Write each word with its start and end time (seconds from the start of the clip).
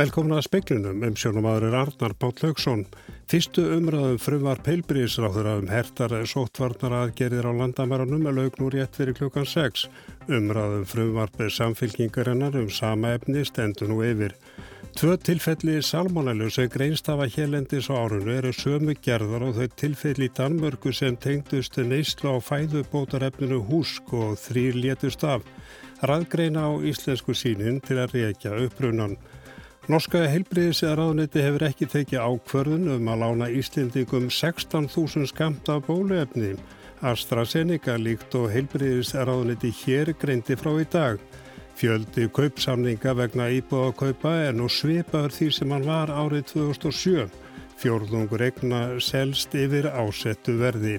Velkomin 0.00 0.32
að 0.32 0.46
speiklinum 0.46 1.02
um 1.04 1.16
sjónumadur 1.18 1.74
Arnar 1.76 2.14
Páll 2.16 2.38
Haugsson. 2.40 2.86
Fyrstu 3.28 3.66
umræðum 3.74 4.16
frumvar 4.22 4.62
peilbríðisráður 4.64 5.48
um 5.50 5.66
hertar 5.68 6.14
sóttvarnar 6.30 6.94
aðgerðir 7.02 7.44
á 7.44 7.52
landamærunum 7.58 8.24
er 8.30 8.38
laugnúr 8.38 8.78
rétt 8.78 8.96
fyrir 8.96 9.18
klukkan 9.18 9.44
6. 9.44 9.82
Umræðum 10.38 10.86
frumvarpið 10.88 11.50
samfylkingarinnar 11.52 12.56
um 12.62 12.70
sama 12.72 13.10
efni 13.18 13.42
stendur 13.44 13.90
nú 13.92 13.98
yfir. 14.06 14.32
Tvö 14.96 15.18
tilfelli 15.20 15.76
salmonellu 15.84 16.48
sem 16.48 16.70
greinstafa 16.72 17.28
hérlendis 17.34 17.90
á 17.92 18.00
árunnu 18.00 18.32
eru 18.38 18.54
sömu 18.56 18.96
gerðar 19.04 19.44
og 19.50 19.58
þau 19.58 19.68
tilfelli 19.82 20.30
í 20.30 20.32
Danmörku 20.38 20.94
sem 20.96 21.18
tengdustu 21.20 21.84
neyslu 21.84 22.32
á 22.32 22.36
fæðubótarefninu 22.40 23.60
húsk 23.68 24.16
og 24.16 24.40
þrýr 24.46 24.80
létust 24.80 25.28
af. 25.28 25.44
Raðgreina 26.00 26.64
á 26.64 26.80
íslensku 26.80 27.36
sínin 27.36 27.82
til 27.84 28.00
að 28.00 28.16
reykja 28.16 28.56
upprunan. 28.64 29.18
Norska 29.88 30.26
heilbriðis 30.28 30.82
eða 30.84 30.98
ráðniti 30.98 31.40
hefur 31.40 31.62
ekki 31.64 31.86
tekið 31.88 32.20
ákverðun 32.20 32.90
um 32.98 33.08
að 33.08 33.22
lána 33.22 33.46
Íslendingum 33.48 34.26
16.000 34.28 35.30
skamt 35.30 35.70
af 35.72 35.86
bóluefni. 35.86 36.52
AstraZeneca 37.00 37.96
líkt 37.96 38.34
og 38.36 38.50
heilbriðis 38.52 39.14
eða 39.14 39.30
ráðniti 39.30 39.70
hér 39.80 40.12
greindi 40.20 40.56
frá 40.60 40.74
í 40.76 40.84
dag. 40.92 41.22
Fjöldi 41.80 42.28
kaupsamninga 42.28 43.14
vegna 43.16 43.48
íbúða 43.56 43.94
kaupa 44.02 44.34
er 44.50 44.52
nú 44.58 44.68
svipaður 44.68 45.32
því 45.38 45.48
sem 45.56 45.72
hann 45.72 45.88
var 45.88 46.12
árið 46.12 46.44
2007. 46.52 47.30
Fjórðungur 47.80 48.44
egna 48.44 48.82
selst 49.00 49.56
yfir 49.56 49.88
ásettu 49.88 50.58
verði. 50.60 50.98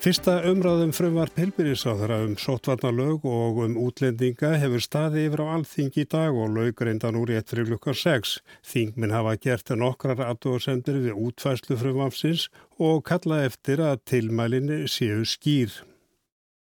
Fyrsta 0.00 0.38
umræðum 0.48 0.94
frumvar 0.96 1.28
pilbyrjisáðara 1.36 2.22
um 2.24 2.30
sótvarnalög 2.40 3.26
og 3.28 3.58
um 3.66 3.74
útlendinga 3.82 4.54
hefur 4.62 4.80
staði 4.80 5.26
yfir 5.28 5.42
á 5.44 5.52
alþingi 5.58 6.06
í 6.06 6.08
dag 6.08 6.38
og 6.40 6.54
laugreindan 6.54 7.18
úr 7.20 7.28
rétt 7.28 7.52
fyrir 7.52 7.68
lukkar 7.68 7.98
6. 8.00 8.38
Þingminn 8.64 9.12
hafa 9.12 9.34
gert 9.44 9.68
nokkrar 9.76 10.22
aðdóðsendir 10.24 11.02
við 11.02 11.18
útfæslu 11.20 11.76
frumvafsins 11.82 12.46
og 12.80 13.02
kalla 13.10 13.42
eftir 13.44 13.82
að 13.84 14.00
tilmælinni 14.08 14.88
séu 14.88 15.20
skýr. 15.28 15.76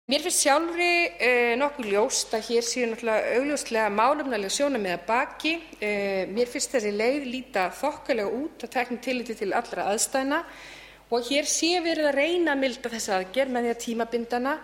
Mér 0.06 0.22
finnst 0.22 0.46
sjálfri 0.46 0.92
uh, 1.10 1.56
nokkuð 1.58 1.90
ljóst 1.90 2.38
að 2.38 2.46
hér 2.52 2.68
séu 2.68 2.86
náttúrulega 2.86 3.34
augljóslega 3.40 3.90
málumnælega 3.98 4.58
sjóna 4.60 4.78
með 4.78 5.00
að 5.00 5.04
baki. 5.10 5.56
Uh, 5.82 6.22
mér 6.30 6.54
finnst 6.54 6.78
þessi 6.78 6.94
leið 6.94 7.26
líta 7.34 7.66
þokkalega 7.82 8.30
út 8.44 8.62
að 8.62 8.74
tekna 8.78 9.02
tilliti 9.10 9.34
til 9.42 9.50
allra 9.58 9.90
aðstæna 9.90 10.44
og 11.10 11.28
hér 11.28 11.48
sé 11.48 11.76
verið 11.84 12.10
að 12.10 12.18
reyna 12.18 12.54
að 12.54 12.62
milda 12.62 12.92
þessa 12.94 13.18
aðgerð 13.18 13.54
með 13.54 13.66
því 13.66 13.72
að 13.74 13.82
tímabinda 13.84 14.40
hana. 14.40 14.54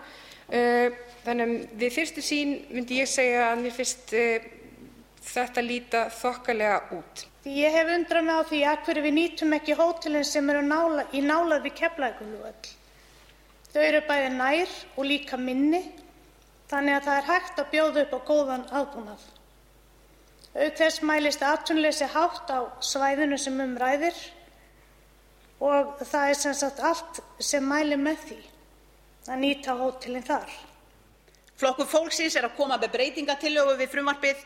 Þannig 1.21 1.45
að 1.45 1.81
við 1.83 1.93
fyrstu 1.95 2.23
sín 2.25 2.55
myndi 2.71 2.97
ég 2.99 3.09
segja 3.09 3.51
að 3.51 3.61
mér 3.65 3.75
finnst 3.75 4.15
þetta 5.21 5.63
líta 5.63 6.05
þokkalega 6.17 6.79
út. 6.97 7.25
Ég 7.45 7.73
hef 7.73 7.89
undrað 7.89 8.25
mig 8.25 8.37
á 8.37 8.43
því 8.49 8.61
að 8.69 8.83
hverju 8.85 9.03
við 9.05 9.15
nýtum 9.17 9.55
ekki 9.57 9.77
hótelin 9.77 10.25
sem 10.27 10.49
eru 10.53 10.61
nála, 10.65 11.07
í 11.13 11.21
nálar 11.25 11.63
við 11.63 11.77
Keflavíkurflugvöll. 11.79 12.73
Þau 13.71 13.81
eru 13.81 14.01
bæði 14.09 14.31
nær 14.35 14.73
og 14.97 15.07
líka 15.07 15.39
minni, 15.41 15.79
þannig 16.69 16.97
að 16.97 17.07
það 17.07 17.19
er 17.21 17.29
hægt 17.29 17.61
að 17.61 17.71
bjóða 17.71 18.03
upp 18.03 18.13
á 18.13 18.19
góðan 18.27 18.67
aðbúnað. 18.81 19.23
Þess 20.51 21.01
mælist 21.07 21.45
atvinnuleysi 21.47 22.09
hátt 22.11 22.51
á 22.51 22.59
svæðinu 22.83 23.39
sem 23.39 23.57
um 23.63 23.77
ræðir 23.79 24.17
og 25.61 26.01
það 26.01 26.31
er 26.31 26.39
sem 26.39 26.57
sagt 26.57 26.81
allt 26.81 27.21
sem 27.39 27.65
mælir 27.65 28.01
með 28.01 28.25
því 28.25 28.39
að 29.29 29.41
nýta 29.43 29.77
hótelin 29.77 30.25
þar. 30.25 30.49
Flokkur 31.61 31.89
fólksins 31.89 32.35
er 32.35 32.47
að 32.47 32.57
koma 32.57 32.79
með 32.81 32.95
breytingatillögu 32.95 33.77
við 33.77 33.91
frumvarpið. 33.93 34.43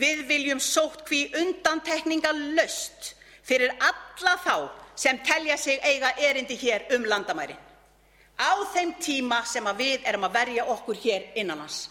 Við 0.00 0.26
viljum 0.26 0.60
sóttkví 0.62 1.24
undantekningarlaust 1.38 3.14
fyrir 3.46 3.72
alla 3.78 4.36
þá 4.42 4.54
sem 4.98 5.18
telja 5.26 5.56
sig 5.58 5.80
eiga 5.82 6.12
erindi 6.18 6.58
hér 6.58 6.86
um 6.94 7.06
landamærin 7.10 7.58
á 8.40 8.50
þeim 8.72 8.94
tíma 9.02 9.42
sem 9.44 9.66
við 9.76 10.06
erum 10.08 10.24
að 10.24 10.36
verja 10.38 10.66
okkur 10.72 10.96
hér 10.96 11.26
innan 11.36 11.60
lands. 11.60 11.90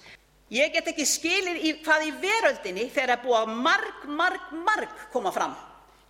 Ég 0.50 0.72
get 0.74 0.88
ekki 0.90 1.06
skilið 1.06 1.60
í 1.62 1.74
hvað 1.84 2.06
í 2.08 2.14
veröldinni 2.24 2.88
þegar 2.90 3.20
að 3.22 3.52
marg, 3.54 4.06
marg, 4.08 4.54
marg 4.66 5.04
koma 5.14 5.32
fram 5.32 5.54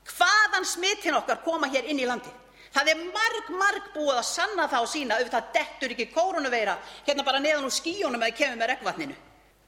hvaðan 0.10 0.66
smitin 0.66 1.18
okkar 1.20 1.44
koma 1.44 1.68
hér 1.70 1.90
inn 1.92 2.00
í 2.00 2.08
landið. 2.08 2.34
Það 2.74 2.92
er 2.92 3.00
marg, 3.02 3.48
marg 3.58 3.88
búið 3.96 4.20
að 4.20 4.28
sanna 4.30 4.68
það 4.70 4.84
og 4.86 4.92
sína 4.92 5.18
auðvitað 5.18 5.48
dettur 5.56 5.94
ekki 5.96 6.06
kórónuveira 6.14 6.76
hérna 7.08 7.26
bara 7.26 7.42
neðan 7.42 7.66
úr 7.66 7.74
skíjónum 7.74 8.22
eða 8.22 8.38
kemur 8.38 8.60
með 8.60 8.72
regnvatninu. 8.74 9.16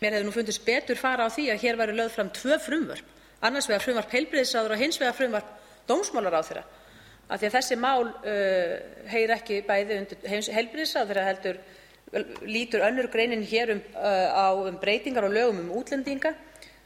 Mér 0.02 0.18
hefði 0.18 0.28
nú 0.28 0.34
fundist 0.36 0.66
betur 0.66 1.00
fara 1.02 1.26
á 1.26 1.34
því 1.34 1.48
að 1.54 1.64
hér 1.64 1.80
væri 1.82 1.96
lögð 1.98 2.14
fram 2.14 2.30
tvö 2.36 2.60
frumvörp, 2.62 3.10
annars 3.42 3.70
vegar 3.70 3.86
frumvarp 3.86 4.14
heilbrigðisráðherra 4.14 4.78
og 4.78 4.84
hins 4.84 5.02
vegar 5.02 5.18
frumvarp 5.18 5.50
dómsmálaráðherra, 5.90 6.64
af 7.28 7.42
því 7.42 7.50
að 7.50 7.58
þessi 7.58 7.80
mál 7.82 8.06
uh, 8.06 8.78
heyr 9.10 9.36
ekki 9.38 9.60
bæði 9.66 10.00
undir 10.04 10.30
heilbrigðisráðherra 10.30 11.26
heldur 11.32 11.62
lítur 12.46 12.86
önnur 12.86 13.10
greinin 13.10 13.46
hér 13.48 13.76
um, 13.78 13.84
uh, 13.96 14.30
á 14.30 14.48
um 14.54 14.78
breytingar 14.82 15.26
og 15.26 15.34
lögum 15.34 15.62
um 15.64 15.76
útlendinga. 15.80 16.34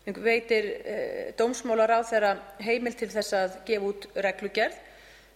Veitir 0.06 0.68
uh, 0.76 1.32
dómsmálaráðherra 1.40 2.36
heimild 2.64 3.00
til 3.00 3.10
þess 3.12 3.36
að 3.36 3.56
gefa 3.68 3.90
út 3.90 4.12
reglugerð 4.16 4.84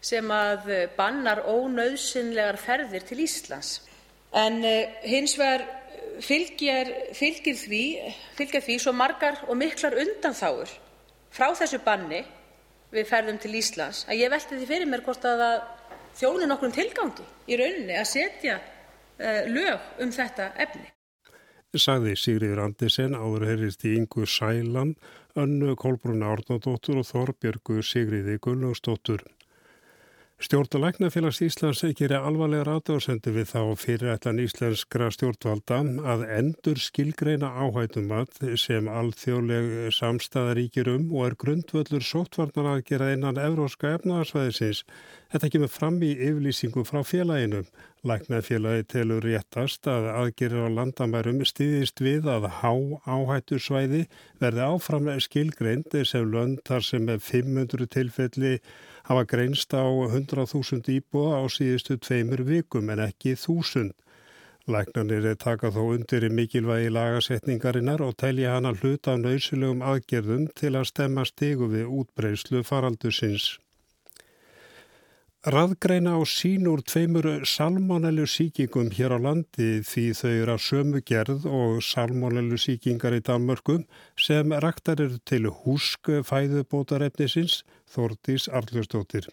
sem 0.02 0.32
að 0.32 0.70
bannar 0.98 1.44
ónauðsynlegar 1.48 2.60
ferðir 2.62 3.06
til 3.08 3.20
Íslands. 3.26 3.82
En 4.32 4.62
hins 5.04 5.36
vegar 5.40 5.66
fylgir, 6.24 6.92
fylgir, 7.16 7.58
því, 7.58 8.78
svo 8.80 8.94
margar 8.96 9.42
og 9.48 9.58
miklar 9.59 9.98
undanþágur 10.00 10.72
frá 11.34 11.50
þessu 11.58 11.80
banni 11.86 12.24
við 12.94 13.09
ferðum 13.09 13.40
til 13.42 13.54
Íslands 13.59 14.06
að 14.09 14.24
ég 14.24 14.32
velti 14.34 14.58
því 14.58 14.70
fyrir 14.70 14.90
mér 14.90 15.04
hvort 15.06 15.26
að 15.28 15.44
það 15.44 15.58
þjóni 16.20 16.50
nokkrum 16.50 16.76
tilgangi 16.76 17.26
í 17.48 17.59
rauninni 17.59 17.98
að 17.98 18.08
setja 18.09 18.59
lög 19.50 20.02
um 20.04 20.14
þetta 20.16 20.54
efni. 20.58 20.88
Sagði 21.78 22.16
Sigriður 22.18 22.64
Andisen 22.64 23.14
áður 23.14 23.46
heyrist 23.46 23.84
í 23.86 23.94
Ingu 24.00 24.26
Sælan, 24.26 24.96
önnu 25.38 25.76
Kolbrunna 25.78 26.32
Árnadóttur 26.34 27.04
og 27.04 27.06
Þorbjörgu 27.06 27.84
Sigriði 27.86 28.40
Gunnlaugsdóttur. 28.42 29.22
Stjórnalæknafélags 30.40 31.42
Íslands 31.44 31.82
gerir 32.00 32.22
alvarlega 32.24 32.64
ráðdóðsendu 32.64 33.34
við 33.36 33.50
þá 33.50 33.64
fyrirætlan 33.82 34.38
íslenskra 34.40 35.10
stjórnvalda 35.12 35.80
að 36.14 36.22
endur 36.38 36.80
skilgreina 36.80 37.50
áhættumat 37.60 38.40
sem 38.62 38.88
alþjóðleg 38.88 39.90
samstæðaríkir 39.98 40.88
um 40.94 41.10
og 41.12 41.26
er 41.28 41.36
grundvöldur 41.44 42.06
sóttvarnar 42.08 42.70
að 42.72 42.86
gera 42.88 43.12
innan 43.18 43.42
evróska 43.50 43.92
efnaðarsvæðisins. 43.98 44.86
Þetta 45.28 45.50
kemur 45.58 45.74
fram 45.74 46.00
í 46.08 46.16
yflýsingu 46.30 46.86
frá 46.88 47.04
félaginu. 47.04 47.66
Læknafélagi 48.08 48.86
telur 48.94 49.26
réttast 49.28 49.90
að 49.92 50.08
aðgerir 50.14 50.72
á 50.72 50.72
landamærum 50.72 51.42
stýðist 51.44 52.00
við 52.00 52.30
að 52.32 52.48
há 52.62 52.72
áhættusvæði 53.04 54.06
verði 54.40 54.64
áfram 54.64 55.12
skilgreind 55.20 56.00
sem 56.08 56.32
lönd 56.32 56.64
þar 56.64 56.88
sem 56.88 57.12
er 57.12 57.20
500 57.20 57.92
tilfelli 57.92 58.54
hafa 59.09 59.25
greinst 59.25 59.74
á 59.74 59.81
100.000 59.81 60.94
íbúa 60.94 61.42
á 61.42 61.44
síðustu 61.50 61.97
tveimur 61.97 62.44
vikum 62.46 62.92
en 62.94 63.02
ekki 63.08 63.34
þúsund. 63.44 63.96
Læknarnir 64.70 65.25
taka 65.42 65.72
þó 65.74 65.81
undir 65.96 66.28
í 66.28 66.30
mikilvægi 66.30 66.92
lagasetningarinnar 66.94 68.03
og 68.06 68.14
telja 68.22 68.53
hana 68.53 68.75
hluta 68.78 69.16
af 69.16 69.24
nöysilegum 69.24 69.81
aðgerðum 69.81 70.46
til 70.53 70.75
að 70.78 70.92
stemma 70.92 71.25
stigu 71.25 71.72
við 71.74 71.90
útbreyslu 71.90 72.62
faraldusins. 72.62 73.56
Raðgreina 75.48 76.20
á 76.20 76.28
sín 76.28 76.66
úr 76.68 76.82
tveimur 76.84 77.46
salmonellu 77.48 78.26
síkingum 78.28 78.90
hér 78.91 79.14
á 79.16 79.20
landi 79.24 79.80
því 79.88 80.02
þau 80.12 80.32
eru 80.32 80.52
að 80.52 80.64
sömu 80.66 81.00
gerð 81.08 81.46
og 81.47 81.78
salmonellu 81.80 82.58
síkingar 82.59 83.16
í 83.16 83.22
Danmörkum 83.24 83.86
sem 84.20 84.52
raktar 84.52 85.00
eru 85.00 85.16
til 85.24 85.47
húsk 85.47 86.12
fæðubótarefnisins 86.28 87.62
Þórtís 87.88 88.50
Arlustóttir. 88.52 89.30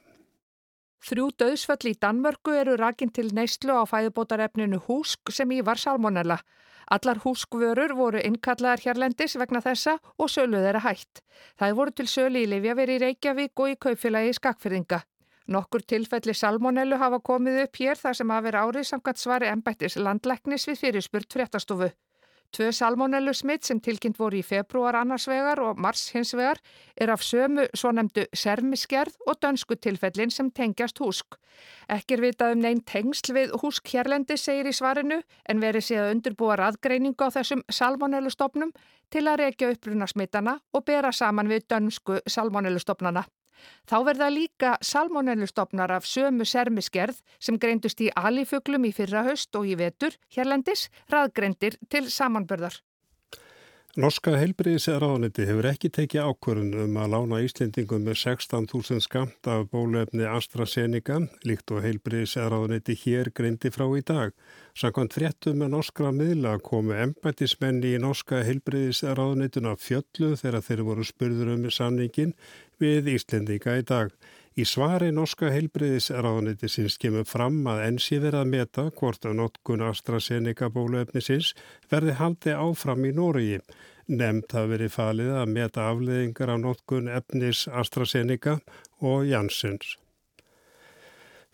Þrjú 1.02 1.26
döðsföll 1.42 1.90
í 1.90 1.96
Danmörku 1.98 2.54
eru 2.54 2.78
rakin 2.78 3.10
til 3.10 3.34
neyslu 3.34 3.74
á 3.74 3.82
fæðubótarefninu 3.90 4.78
húsk 4.86 5.34
sem 5.34 5.50
í 5.50 5.58
var 5.66 5.82
salmonella. 5.82 6.38
Allar 6.86 7.18
húskvörur 7.26 7.96
voru 7.98 8.22
innkallaðar 8.22 8.84
hérlendis 8.86 9.34
vegna 9.34 9.58
þessa 9.58 9.98
og 10.22 10.30
söluð 10.30 10.70
þeirra 10.70 10.86
hætt. 10.86 11.26
Það 11.58 11.76
voru 11.82 11.98
til 11.98 12.08
sölu 12.14 12.46
í 12.46 12.48
Livjaveri 12.54 12.94
í 12.94 13.04
Reykjavík 13.08 13.58
og 13.58 13.74
í 13.74 13.78
kaupfélagi 13.82 14.38
Skakfyrðinga. 14.38 15.02
Nokkur 15.46 15.84
tilfelli 15.86 16.34
salmonellu 16.34 16.98
hafa 16.98 17.20
komið 17.22 17.60
upp 17.66 17.78
hér 17.78 18.00
þar 18.00 18.18
sem 18.18 18.32
vera 18.48 18.64
árið 18.66 18.88
samkvæmt 18.88 19.20
svari 19.22 19.46
embættis 19.52 19.96
landlæknis 19.96 20.66
við 20.66 20.80
fyrirspurt 20.80 21.38
fréttastofu. 21.38 21.92
Tvö 22.54 22.72
salmonellu 22.72 23.34
smitt 23.34 23.66
sem 23.66 23.80
tilkynnt 23.82 24.18
voru 24.18 24.38
í 24.38 24.44
februar 24.46 24.96
annars 24.96 25.26
vegar 25.28 25.60
og 25.62 25.78
mars 25.82 26.06
hins 26.14 26.32
vegar 26.34 26.58
er 26.96 27.10
af 27.12 27.22
sömu 27.22 27.66
svo 27.74 27.90
nefndu 27.94 28.24
sermiskerð 28.34 29.16
og 29.26 29.38
dönsku 29.42 29.76
tilfellin 29.76 30.30
sem 30.30 30.50
tengjast 30.50 30.98
húsk. 31.02 31.38
Ekki 31.88 32.16
er 32.16 32.24
vitað 32.24 32.56
um 32.56 32.62
neinn 32.64 32.82
tengsl 32.86 33.34
við 33.36 33.54
húsk 33.62 33.94
hérlendi 33.94 34.38
segir 34.40 34.70
í 34.70 34.74
svarinu 34.74 35.20
en 35.48 35.62
verið 35.62 35.88
sé 35.88 35.98
að 36.00 36.12
undirbúa 36.16 36.58
raðgreiningu 36.62 37.28
á 37.28 37.34
þessum 37.38 37.64
salmonellu 37.70 38.30
stopnum 38.34 38.74
til 39.10 39.26
að 39.26 39.42
rekja 39.44 39.72
uppruna 39.74 40.06
smittana 40.10 40.58
og 40.72 40.86
bera 40.86 41.12
saman 41.12 41.50
við 41.50 41.66
dönsku 41.70 42.22
salmonellu 42.26 42.82
stopnana. 42.82 43.26
Þá 43.88 43.96
verða 44.08 44.30
líka 44.32 44.72
salmonellustofnar 44.82 45.94
af 45.96 46.08
sömu 46.08 46.46
sermiskerð 46.48 47.22
sem 47.38 47.58
greindust 47.58 48.02
í 48.02 48.10
alifuglum 48.16 48.88
í 48.88 48.92
fyrra 48.96 49.24
höst 49.28 49.56
og 49.56 49.68
í 49.70 49.76
vetur, 49.78 50.16
hérlendis, 50.36 50.88
raðgreindir 51.12 51.78
til 51.88 52.06
samanbörðar. 52.10 52.80
Norska 53.96 54.34
heilbriðisraðaniti 54.36 55.46
hefur 55.48 55.66
ekki 55.70 55.88
tekið 55.88 56.26
ákvörðun 56.28 56.82
um 56.82 56.98
að 57.00 57.14
lána 57.14 57.38
Íslendingum 57.40 58.02
með 58.04 58.18
16.000 58.26 59.00
skamt 59.00 59.48
af 59.48 59.70
bólefni 59.72 60.26
AstraZeneca, 60.28 61.16
líkt 61.48 61.72
og 61.72 61.80
heilbriðisraðaniti 61.80 62.92
hér 63.06 63.30
greindi 63.32 63.72
frá 63.72 63.86
í 63.96 64.02
dag. 64.04 64.36
Sankant 64.76 65.16
fréttum 65.16 65.62
með 65.62 65.72
norskra 65.78 66.12
miðla 66.12 66.58
komu 66.60 66.92
embætismenni 66.92 67.94
í 67.96 68.02
norska 68.04 68.42
heilbriðisraðanituna 68.44 69.72
fjöllu 69.80 70.34
þegar 70.42 70.68
þeir 70.68 70.84
voru 70.90 71.08
spurður 71.14 71.54
um 71.54 71.64
samningin 71.72 72.36
við 72.76 73.08
Íslendinga 73.16 73.78
í 73.80 73.88
dag. 73.94 74.12
Í 74.56 74.64
svari 74.64 75.10
norska 75.12 75.50
heilbriðisraðaniti 75.52 76.68
sinns 76.72 76.94
kemur 77.00 77.26
fram 77.28 77.58
að 77.68 77.82
ensi 77.90 78.16
verið 78.22 78.38
að 78.40 78.52
meta 78.54 78.84
hvort 79.00 79.28
að 79.28 79.34
notkun 79.42 79.84
AstraZeneca 79.84 80.70
bóluefnisins 80.72 81.50
verði 81.92 82.14
haldi 82.16 82.54
áfram 82.56 83.04
í 83.04 83.12
Nóriði. 83.18 83.60
Nemt 84.08 84.56
hafi 84.56 84.72
verið 84.72 84.94
falið 84.96 85.36
að 85.42 85.52
meta 85.58 85.90
afleðingar 85.90 86.54
af 86.54 86.64
notkun 86.64 87.12
efnis 87.18 87.66
AstraZeneca 87.68 88.56
og 89.04 89.28
Janssens. 89.28 89.98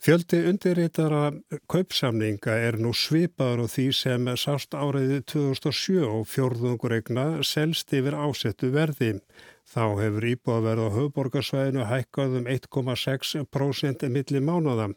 Fjöldi 0.02 0.40
undirreitara 0.50 1.28
kaupsamninga 1.70 2.56
er 2.58 2.74
nú 2.82 2.90
svipaður 2.90 3.60
og 3.62 3.68
því 3.70 3.84
sem 3.94 4.30
sást 4.34 4.72
áriði 4.74 5.20
2007 5.30 6.00
og 6.02 6.24
fjórðungur 6.26 6.96
egna 6.96 7.26
selst 7.46 7.94
yfir 7.94 8.16
ásettu 8.18 8.72
verði. 8.74 9.12
Þá 9.70 9.84
hefur 10.00 10.26
íbúðaverð 10.32 10.88
á 10.90 10.94
höfuborgarsvæðinu 10.96 11.84
hækkað 11.86 12.34
um 12.40 12.48
1,6% 12.50 14.02
millir 14.16 14.42
mánuða. 14.42 14.88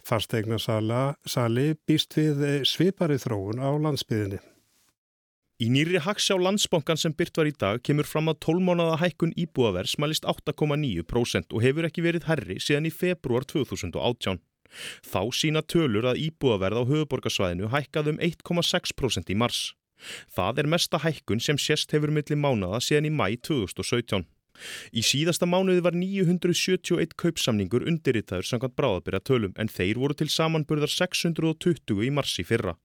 Fastegna 0.00 0.56
sali 0.56 1.66
býst 1.84 2.16
við 2.16 2.64
svipari 2.64 3.20
þróun 3.20 3.60
á 3.60 3.68
landsbyðinni. 3.68 4.40
Í 5.60 5.68
nýri 5.68 6.00
haksjá 6.00 6.40
landsbankan 6.40 6.98
sem 6.98 7.12
byrt 7.12 7.36
var 7.36 7.52
í 7.52 7.52
dag 7.52 7.84
kemur 7.84 8.08
fram 8.08 8.32
að 8.32 8.40
12 8.48 8.64
mánuða 8.64 8.96
hækkun 9.04 9.36
íbúðaverð 9.44 9.92
smælist 9.92 10.24
8,9% 10.24 11.52
og 11.52 11.68
hefur 11.68 11.92
ekki 11.92 12.08
verið 12.08 12.32
herri 12.32 12.56
síðan 12.64 12.88
í 12.88 12.96
februar 12.96 13.44
2018. 13.52 14.40
Þá 15.06 15.20
sína 15.36 15.62
tölur 15.62 16.10
að 16.10 16.20
íbúðaverð 16.28 16.82
á 16.82 16.88
höfuborgarsvæðinu 16.90 17.72
hækkað 17.74 18.14
um 18.14 18.20
1,6% 18.28 19.32
í 19.32 19.38
mars. 19.38 19.72
Það 20.34 20.62
er 20.62 20.70
mesta 20.74 21.00
hækkun 21.00 21.40
sem 21.40 21.58
sérst 21.60 21.94
hefur 21.94 22.12
millir 22.12 22.40
mánada 22.40 22.80
síðan 22.82 23.08
í 23.08 23.12
mæ 23.14 23.28
2017. 23.40 24.26
Í 24.94 25.02
síðasta 25.02 25.46
mánuði 25.50 25.82
var 25.82 25.96
971 25.98 27.16
kaupsamningur 27.18 27.86
undirritaður 27.90 28.46
samkvæmt 28.46 28.76
bráðabyrja 28.78 29.22
tölum 29.26 29.54
en 29.58 29.70
þeir 29.70 29.98
voru 30.02 30.16
til 30.18 30.30
samanburðar 30.30 30.92
620 30.94 32.04
í 32.06 32.10
marsi 32.14 32.46
fyrra. 32.46 32.76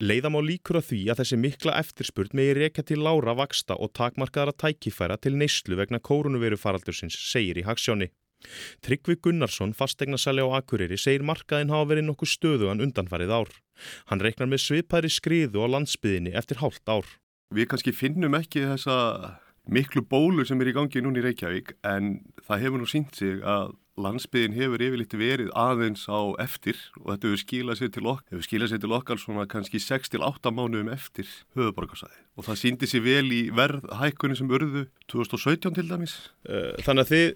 Leiðam 0.00 0.36
á 0.36 0.40
líkur 0.44 0.78
að 0.80 0.90
því 0.90 1.00
að 1.08 1.20
þessi 1.22 1.38
mikla 1.40 1.76
eftirspurt 1.80 2.34
megi 2.36 2.56
reyka 2.58 2.84
til 2.84 3.00
lára 3.04 3.34
vaksta 3.36 3.76
og 3.80 3.94
takmarkaðara 3.96 4.56
tækifæra 4.60 5.16
til 5.20 5.36
neyslu 5.40 5.78
vegna 5.78 6.00
kórunveru 6.04 6.58
faraldursins, 6.60 7.16
segir 7.16 7.60
í 7.60 7.64
haksjóni. 7.68 8.10
Tryggvi 8.86 9.18
Gunnarsson, 9.22 9.74
fastegnasæli 9.76 10.44
á 10.44 10.48
Akureyri, 10.60 10.98
segir 11.00 11.24
markaðin 11.26 11.72
hafa 11.74 11.90
verið 11.92 12.08
nokkuð 12.08 12.32
stöðugan 12.34 12.84
undanfarið 12.84 13.34
ár. 13.34 13.50
Hann 14.10 14.22
reiknar 14.22 14.50
með 14.50 14.64
svipaðri 14.66 15.10
skriðu 15.12 15.64
á 15.64 15.66
landsbyðinni 15.74 16.34
eftir 16.38 16.62
hálft 16.62 16.86
ár. 16.86 17.06
Við 17.54 17.70
kannski 17.70 17.94
finnum 17.96 18.36
ekki 18.38 18.66
þessa 18.66 18.96
miklu 19.68 20.02
bólu 20.04 20.46
sem 20.48 20.60
er 20.62 20.70
í 20.70 20.76
gangi 20.76 21.02
núna 21.04 21.20
í 21.20 21.26
Reykjavík 21.26 21.76
en 21.86 22.18
það 22.46 22.64
hefur 22.64 22.82
nú 22.82 22.88
sínt 22.88 23.18
sig 23.18 23.42
að 23.44 23.74
landsbyðin 23.98 24.54
hefur 24.54 24.82
yfirleitt 24.84 25.16
verið 25.18 25.50
aðeins 25.58 26.04
á 26.06 26.20
eftir 26.40 26.78
og 27.00 27.10
þetta 27.10 27.28
hefur 27.28 27.42
skilað 27.42 27.80
sér 27.80 27.90
til 27.94 28.04
okkar, 28.06 28.28
hefur 28.30 28.46
skilað 28.46 28.72
sér 28.72 28.82
til 28.84 28.94
okkar 28.94 29.20
svona 29.20 29.46
kannski 29.50 29.80
6-8 29.82 30.52
mánuðum 30.54 30.92
eftir 30.94 31.28
höfuborgarsæði 31.58 32.20
og 32.38 32.46
það 32.46 32.60
síndi 32.62 32.90
sér 32.90 33.04
vel 33.04 33.26
í 33.34 33.42
verðhækkunni 33.58 34.38
sem 34.38 34.54
urðu 34.54 34.86
2017 35.10 35.74
til 35.80 35.86
dæmis. 35.90 36.14
Eh, 36.46 36.78
þannig 36.86 37.08
að 37.08 37.12
þið 37.14 37.26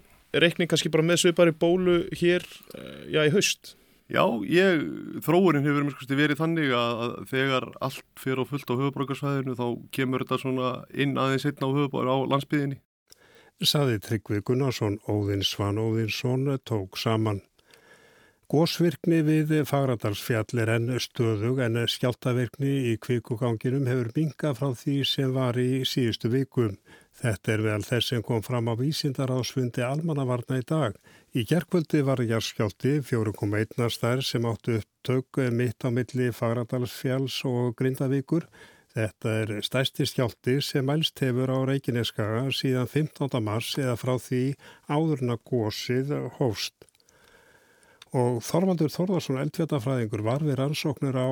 reikning 0.41 0.69
kannski 0.71 0.91
bara 0.93 1.05
með 1.05 1.23
svipari 1.23 1.53
bólu 1.53 2.03
hér 2.17 2.45
eh, 2.77 3.09
já, 3.13 3.21
í 3.25 3.33
haust? 3.33 3.75
Já, 4.11 4.23
ég, 4.45 4.81
þróunin 5.25 5.63
hefur 5.65 5.85
mjög 5.87 6.11
verið 6.19 6.41
þannig 6.41 6.73
að 6.77 7.13
þegar 7.31 7.69
allt 7.81 8.03
fyrir 8.19 8.43
á 8.43 8.49
fullt 8.49 8.73
á 8.73 8.75
höfuborgarsvæðinu 8.75 9.55
þá 9.57 9.67
kemur 9.95 10.25
þetta 10.25 10.41
svona 10.41 10.73
inn 10.91 11.15
aðeins 11.17 11.47
einn 11.47 11.63
á 11.63 11.69
höfuborgar 11.69 12.11
á 12.11 12.17
landsbyðinni. 12.33 12.81
Saði 13.63 14.01
Tryggvi 14.03 14.41
Gunnarsson, 14.43 14.99
Óðinn 15.07 15.45
Svan 15.47 15.79
Óðinsson 15.79 16.49
tók 16.67 16.99
saman. 16.99 17.39
Gósvirkni 18.51 19.23
við 19.25 19.53
Fagradalsfjall 19.65 20.59
er 20.61 20.69
enn 20.75 20.91
stöðug 21.01 21.61
en 21.63 21.79
skjáltavirkni 21.89 22.73
í 22.91 22.97
kvikuganginum 23.01 23.87
hefur 23.89 24.11
minga 24.17 24.51
frá 24.57 24.75
því 24.77 24.97
sem 25.09 25.31
var 25.33 25.57
í 25.57 25.85
síðustu 25.89 26.29
vikum. 26.29 26.75
Þetta 27.19 27.51
er 27.53 27.61
vel 27.61 27.83
þess 27.85 28.09
sem 28.11 28.23
kom 28.25 28.41
fram 28.43 28.69
á 28.71 28.73
vísindarásfundi 28.79 29.83
almannavarna 29.85 30.57
í 30.59 30.65
dag. 30.67 30.95
Í 31.37 31.45
gerkvöldi 31.49 32.01
var 32.05 32.21
jarskjálti 32.25 32.97
4,1 33.05 33.89
stær 33.93 34.23
sem 34.25 34.45
áttu 34.49 34.79
upptök 34.79 35.41
mitt 35.53 35.85
á 35.85 35.89
milli 35.93 36.31
Fagradalsfjalls 36.33 37.39
og 37.49 37.75
Grindavíkur. 37.79 38.47
Þetta 38.93 39.35
er 39.41 39.53
stærsti 39.65 40.05
skjálti 40.05 40.59
sem 40.61 40.85
mælst 40.85 41.21
hefur 41.25 41.49
á 41.49 41.57
Reykjaneskaga 41.69 42.49
síðan 42.53 42.89
15. 42.89 43.39
mars 43.41 43.71
eða 43.81 43.95
frá 43.97 44.17
því 44.21 44.43
áðurna 44.89 45.37
gósið 45.41 46.13
hóst. 46.39 46.89
Og 48.13 48.43
Þorvaldur 48.45 48.91
Þorðarsson, 48.93 49.39
eldfjörðafræðingur, 49.41 50.21
var 50.21 50.43
við 50.45 50.59
rannsóknur 50.59 51.15
á 51.17 51.29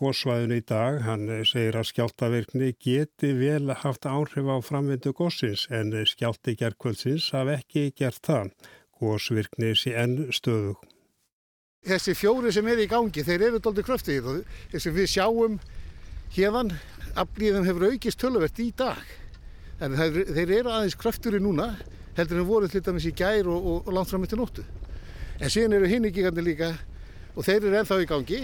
góðsvæðinu 0.00 0.56
í 0.56 0.64
dag. 0.64 1.02
Hann 1.04 1.26
segir 1.44 1.76
að 1.76 1.90
skjáltavirkni 1.90 2.70
geti 2.80 3.34
vel 3.36 3.68
haft 3.82 4.08
áhrif 4.08 4.48
á 4.48 4.56
framvindu 4.64 5.12
góðsins 5.12 5.66
en 5.68 5.92
skjálti 6.08 6.54
gerðkvöldsins 6.56 7.28
hafi 7.36 7.58
ekki 7.58 7.84
gert 8.00 8.24
það. 8.24 8.48
Góðsvirkni 8.96 9.74
sé 9.76 9.92
enn 9.92 10.32
stöðug. 10.32 10.80
Þessi 11.84 12.16
fjóri 12.16 12.52
sem 12.56 12.72
er 12.72 12.80
í 12.80 12.88
gangi, 12.88 13.26
þeir 13.28 13.48
eru 13.50 13.60
doldið 13.60 13.90
kröftið. 13.90 14.34
Þessi 14.72 14.96
við 14.96 15.12
sjáum 15.12 15.58
hérðan, 16.32 16.72
aflíðum 17.12 17.68
hefur 17.68 17.90
aukist 17.90 18.22
töluvert 18.22 18.62
í 18.64 18.70
dag. 18.72 19.04
En 19.84 20.00
þeir 20.00 20.46
eru 20.62 20.72
aðeins 20.72 20.96
kröfturi 20.96 21.42
núna, 21.44 21.74
heldur 22.16 22.40
en 22.40 22.48
voru 22.48 22.72
til 22.72 22.80
dæmis 22.80 23.10
í 23.10 23.12
gær 23.12 23.52
og, 23.52 23.82
og 23.82 23.92
langt 23.92 24.08
fram 24.08 24.24
eftir 24.24 24.40
nóttu. 24.40 24.64
En 25.42 25.50
síðan 25.50 25.74
eru 25.74 25.88
hinn 25.90 26.06
í 26.06 26.12
gigarnir 26.14 26.44
líka 26.46 26.68
og 27.34 27.42
þeir 27.42 27.64
eru 27.64 27.78
ennþá 27.80 27.96
í 28.04 28.06
gangi, 28.06 28.40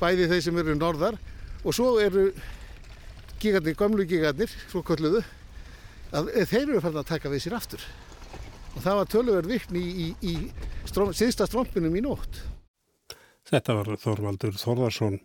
bæði 0.00 0.26
þeir 0.32 0.40
sem 0.42 0.56
eru 0.58 0.74
norðar 0.74 1.18
og 1.62 1.76
svo 1.76 1.92
eru 2.02 2.32
gigarnir, 3.38 3.76
gamlu 3.78 4.06
gigarnir, 4.08 4.50
svo 4.66 4.82
kölluðu, 4.86 5.22
að 6.10 6.32
þeir 6.50 6.64
eru 6.64 6.82
farin 6.82 7.02
að 7.02 7.08
taka 7.12 7.30
við 7.30 7.44
sér 7.44 7.56
aftur. 7.60 7.84
Og 8.74 8.82
það 8.82 8.98
var 8.98 9.10
tölverð 9.12 9.52
virkni 9.52 9.82
í, 9.86 10.08
í, 10.08 10.34
í 10.34 10.90
stróm, 10.90 11.14
síðsta 11.14 11.46
strómpinum 11.46 11.94
í 11.94 12.02
nótt. 12.04 12.42
Þetta 13.46 13.78
var 13.78 13.92
Þorvaldur 14.02 14.58
Þorðarsson. 14.58 15.20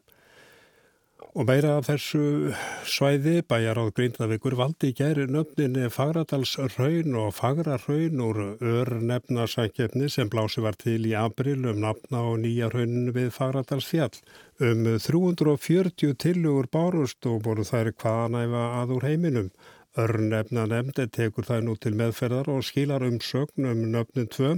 Og 1.31 1.45
meira 1.47 1.77
af 1.79 1.85
þessu 1.87 2.51
svæði 2.83 3.37
bæjar 3.47 3.77
á 3.79 3.87
Grindavíkur 3.95 4.51
valdi 4.59 4.89
gæri 4.91 5.29
nöfninni 5.31 5.87
Fagradals 5.87 6.57
raun 6.73 7.13
og 7.15 7.29
Fagra 7.37 7.77
raun 7.79 8.19
úr 8.19 8.39
örnefnasækjefni 8.59 10.09
sem 10.11 10.27
blási 10.27 10.59
var 10.65 10.75
til 10.75 11.05
í 11.07 11.13
april 11.15 11.69
um 11.71 11.77
nafna 11.79 12.25
og 12.33 12.41
nýja 12.41 12.67
raunin 12.73 13.13
við 13.15 13.29
Fagradals 13.31 13.87
fjall. 13.87 14.17
Um 14.59 14.83
340 14.99 16.17
tilugur 16.19 16.67
bárust 16.67 17.23
og 17.31 17.45
voru 17.45 17.63
þær 17.63 17.93
hvaðanæfa 17.95 18.63
að 18.81 18.91
úr 18.97 19.07
heiminum. 19.07 19.47
Örnefna 19.95 20.65
nefndi 20.67 21.05
tekur 21.07 21.47
það 21.47 21.63
nú 21.63 21.77
til 21.79 21.93
meðferðar 22.01 22.49
og 22.51 22.65
skilar 22.67 23.05
um 23.07 23.21
sögn 23.23 23.69
um 23.71 23.85
nöfnin 23.93 24.27
tvö 24.27 24.57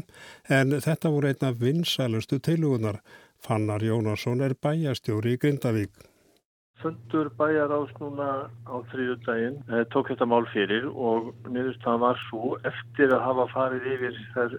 en 0.49 0.73
þetta 0.73 1.13
voru 1.13 1.29
einna 1.29 1.53
vinsælustu 1.53 2.41
tilugunar. 2.41 2.97
Fannar 3.37 3.85
Jónasson 3.85 4.41
er 4.41 4.57
bæjastjóri 4.57 5.35
í 5.37 5.41
Grindavík 5.45 6.09
fundur 6.83 7.29
bæjar 7.39 7.71
ás 7.73 7.93
núna 7.99 8.29
á 8.67 8.75
þrýðu 8.91 9.15
daginn 9.25 9.59
eh, 9.71 9.85
tók 9.93 10.11
þetta 10.11 10.27
mál 10.29 10.45
fyrir 10.53 10.89
og 10.91 11.31
niðurstaðan 11.47 12.03
var 12.03 12.19
svo 12.27 12.57
eftir 12.69 13.15
að 13.15 13.25
hafa 13.27 13.47
farið 13.55 13.87
yfir 13.95 14.19
þær 14.35 14.57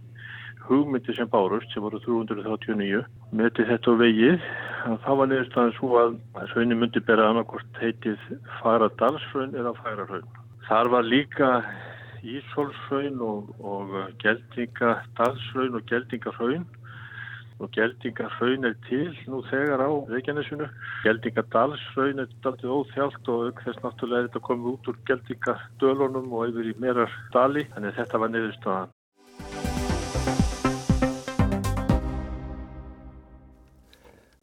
hugmyndir 0.68 1.16
sem 1.18 1.28
bárust 1.28 1.72
sem 1.74 1.84
voru 1.84 2.00
339 2.04 3.02
möti 3.36 3.66
þetta 3.68 3.92
á 3.92 4.00
vegið 4.00 4.46
þá 5.04 5.10
var 5.20 5.28
niðurstaðan 5.30 5.74
svo 5.78 5.90
að 6.00 6.14
hraunni 6.52 6.78
myndi 6.80 7.02
bera 7.08 7.28
annarkort 7.30 7.82
heitið 7.82 8.20
fara 8.60 8.88
dalsraun 9.00 9.56
eða 9.56 9.74
færa 9.82 10.08
hraun. 10.08 10.30
Þar 10.68 10.90
var 10.96 11.04
líka 11.04 11.50
Ísólfsraun 12.24 13.20
og, 13.20 13.50
og 13.60 13.92
Geldingadalsraun 14.22 15.76
og 15.76 15.84
Geldingahraun 15.90 16.64
og 17.62 17.70
Geldingahraun 17.76 18.66
er 18.68 18.74
til 18.88 19.12
nú 19.30 19.42
þegar 19.50 19.84
á 19.86 19.90
Reykjanesinu. 20.10 20.66
Geldingadalsraun 21.04 22.24
er 22.24 22.34
daldið 22.46 22.74
óþjált 22.78 23.30
og 23.34 23.46
auk 23.48 23.62
þess 23.66 23.84
náttúrulega 23.84 24.24
er 24.24 24.28
þetta 24.28 24.44
komið 24.48 24.72
út 24.72 24.90
úr 24.90 25.00
Geldingadölunum 25.10 26.34
og 26.34 26.50
yfir 26.50 26.72
í 26.72 26.76
merar 26.82 27.14
dali, 27.36 27.66
þannig 27.74 27.98
þetta 28.00 28.22
var 28.24 28.34
niðurstaðan. 28.34 28.94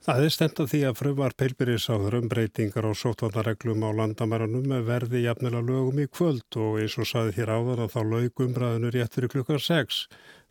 Það 0.01 0.23
er 0.25 0.31
stend 0.33 0.59
að 0.63 0.69
því 0.71 0.79
að 0.89 0.95
frumvar 0.97 1.33
peilbyrjisáður 1.37 2.15
um 2.17 2.29
breytingar 2.31 2.87
á 2.89 2.93
sótvarnareglum 2.97 3.83
á 3.85 3.89
landamæranum 3.99 4.71
verði 4.87 5.21
jafnilega 5.27 5.61
lögum 5.67 6.01
í 6.01 6.07
kvöld 6.09 6.57
og 6.57 6.79
eins 6.81 6.95
og 6.97 7.05
saði 7.05 7.35
hér 7.35 7.51
áðan 7.53 7.83
að 7.85 7.93
þá 7.93 7.99
laug 8.09 8.43
umræðinu 8.47 8.91
rétt 8.95 9.13
fyrir 9.13 9.33
klukkan 9.35 9.61
6. 9.61 10.01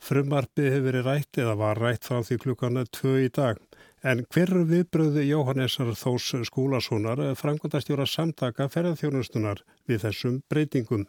Frumvarpið 0.06 0.70
hefur 0.70 0.86
verið 0.86 1.10
rætt 1.10 1.42
eða 1.42 1.58
var 1.64 1.82
rætt 1.82 2.06
frá 2.06 2.22
því 2.22 2.38
klukkan 2.46 2.84
2 3.00 3.18
í 3.26 3.28
dag. 3.40 3.58
En 4.06 4.22
hver 4.30 4.54
viðbröðu 4.70 5.26
Jóhannesar 5.26 5.90
Þós 5.98 6.30
skúlasónar 6.46 7.26
framkvæmdastjóra 7.42 8.06
samtaka 8.06 8.70
ferðarþjónustunar 8.70 9.66
við 9.90 10.06
þessum 10.06 10.44
breytingum? 10.46 11.08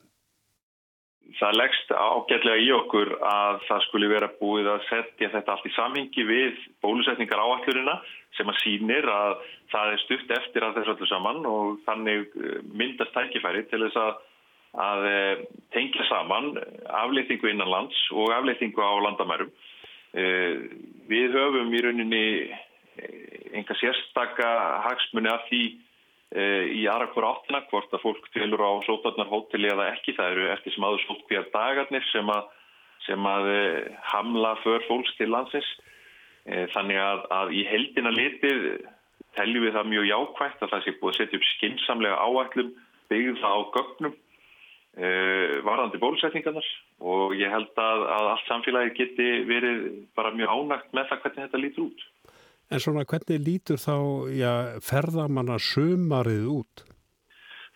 Það 1.39 1.57
leggst 1.59 1.91
ágætlega 1.91 2.63
í 2.63 2.71
okkur 2.75 3.11
að 3.27 3.59
það 3.67 3.83
skuli 3.88 4.09
vera 4.11 4.29
búið 4.39 4.69
að 4.73 4.88
setja 4.89 5.29
þetta 5.33 5.53
allt 5.53 5.67
í 5.69 5.73
samhengi 5.75 6.25
við 6.27 6.59
bólusetningar 6.83 7.41
áallurina 7.43 8.00
sem 8.38 8.50
að 8.50 8.59
sínir 8.63 9.07
að 9.11 9.35
það 9.71 9.93
er 9.93 10.03
stuft 10.05 10.33
eftir 10.38 10.65
að 10.65 10.79
þessu 10.79 10.95
öllu 10.95 11.09
saman 11.09 11.45
og 11.47 11.79
þannig 11.88 12.35
eh, 12.39 12.57
myndast 12.71 13.13
tækifæri 13.15 13.65
til 13.69 13.81
þess 13.85 14.00
að, 14.01 14.23
að 14.88 15.07
eh, 15.11 15.43
tengja 15.75 16.07
saman 16.09 16.51
afleytingu 17.03 17.51
innanlands 17.51 18.01
og 18.15 18.33
afleytingu 18.35 18.83
á 18.83 18.91
landamærum. 19.07 19.53
Eh, 20.11 20.67
við 21.11 21.38
höfum 21.38 21.71
í 21.75 21.85
rauninni 21.85 22.25
enga 23.55 23.75
sérstaka 23.79 24.50
hagsmunni 24.88 25.31
af 25.31 25.47
því 25.47 25.63
í 26.31 26.85
aðra 26.88 27.09
hvora 27.11 27.33
áttina 27.35 27.59
hvort 27.67 27.91
að 27.91 28.03
fólk 28.05 28.27
tilur 28.31 28.63
á 28.63 28.71
sótarnarhóteli 28.88 29.67
eða 29.67 29.89
ekki. 29.91 30.15
Það 30.15 30.35
eru 30.35 30.47
eftir 30.53 30.75
sem 30.75 30.85
aður 30.88 31.03
sótt 31.03 31.25
hverjar 31.27 31.50
dagarnir 31.51 32.05
sem 32.07 32.31
að, 32.31 32.50
sem 33.07 33.27
að 33.27 33.50
eh, 33.51 33.89
hamla 34.13 34.55
för 34.63 34.85
fólks 34.88 35.11
til 35.17 35.27
landsins. 35.33 35.67
Eh, 36.47 36.67
þannig 36.71 37.01
að, 37.03 37.25
að 37.35 37.53
í 37.59 37.65
heldina 37.67 38.13
litið 38.15 38.63
teljum 39.35 39.67
við 39.67 39.75
það 39.75 39.91
mjög 39.91 40.07
jákvægt 40.11 40.63
að 40.63 40.73
það 40.73 40.85
sé 40.85 40.95
búið 41.00 41.11
að 41.11 41.19
setja 41.19 41.39
upp 41.39 41.50
skinsamlega 41.50 42.23
áætlum 42.23 42.71
byggða 43.11 43.51
á 43.51 43.59
gögnum 43.75 44.19
varðandi 45.63 46.01
bólusetningarnar 46.01 46.65
og 47.00 47.31
ég 47.39 47.47
held 47.47 47.77
að, 47.79 48.01
að 48.11 48.25
allt 48.33 48.50
samfélagi 48.50 48.91
geti 48.97 49.27
verið 49.47 49.85
bara 50.19 50.33
mjög 50.35 50.51
ánægt 50.51 50.89
með 50.91 51.07
það 51.07 51.21
hvernig 51.23 51.45
þetta 51.45 51.61
lítur 51.61 51.85
út. 51.85 52.03
En 52.71 52.79
svona 52.79 53.03
hvernig 53.03 53.41
lítur 53.43 53.79
þá 53.81 53.95
já, 54.31 54.51
ferðamanna 54.87 55.57
sömarið 55.59 56.45
út? 56.53 56.83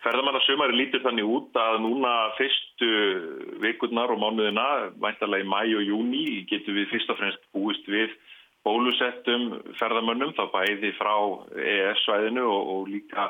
Ferðamanna 0.00 0.40
sömarið 0.46 0.78
lítur 0.80 1.02
þannig 1.04 1.28
út 1.28 1.58
að 1.60 1.80
núna 1.84 2.12
fyrstu 2.38 2.88
vikurnar 3.60 4.14
og 4.14 4.22
mánuðina, 4.22 4.64
væntalega 5.02 5.44
í 5.44 5.50
mæ 5.50 5.60
og 5.76 5.84
júni, 5.84 6.24
getur 6.48 6.78
við 6.78 6.88
fyrst 6.94 7.12
og 7.12 7.20
fremst 7.20 7.44
búist 7.52 7.90
við 7.92 8.14
bólusettum 8.66 9.50
ferðamönnum, 9.78 10.32
þá 10.38 10.48
bæði 10.54 10.94
frá 10.96 11.12
EES-svæðinu 11.60 12.46
og, 12.48 12.72
og 12.74 12.88
líka 12.90 13.28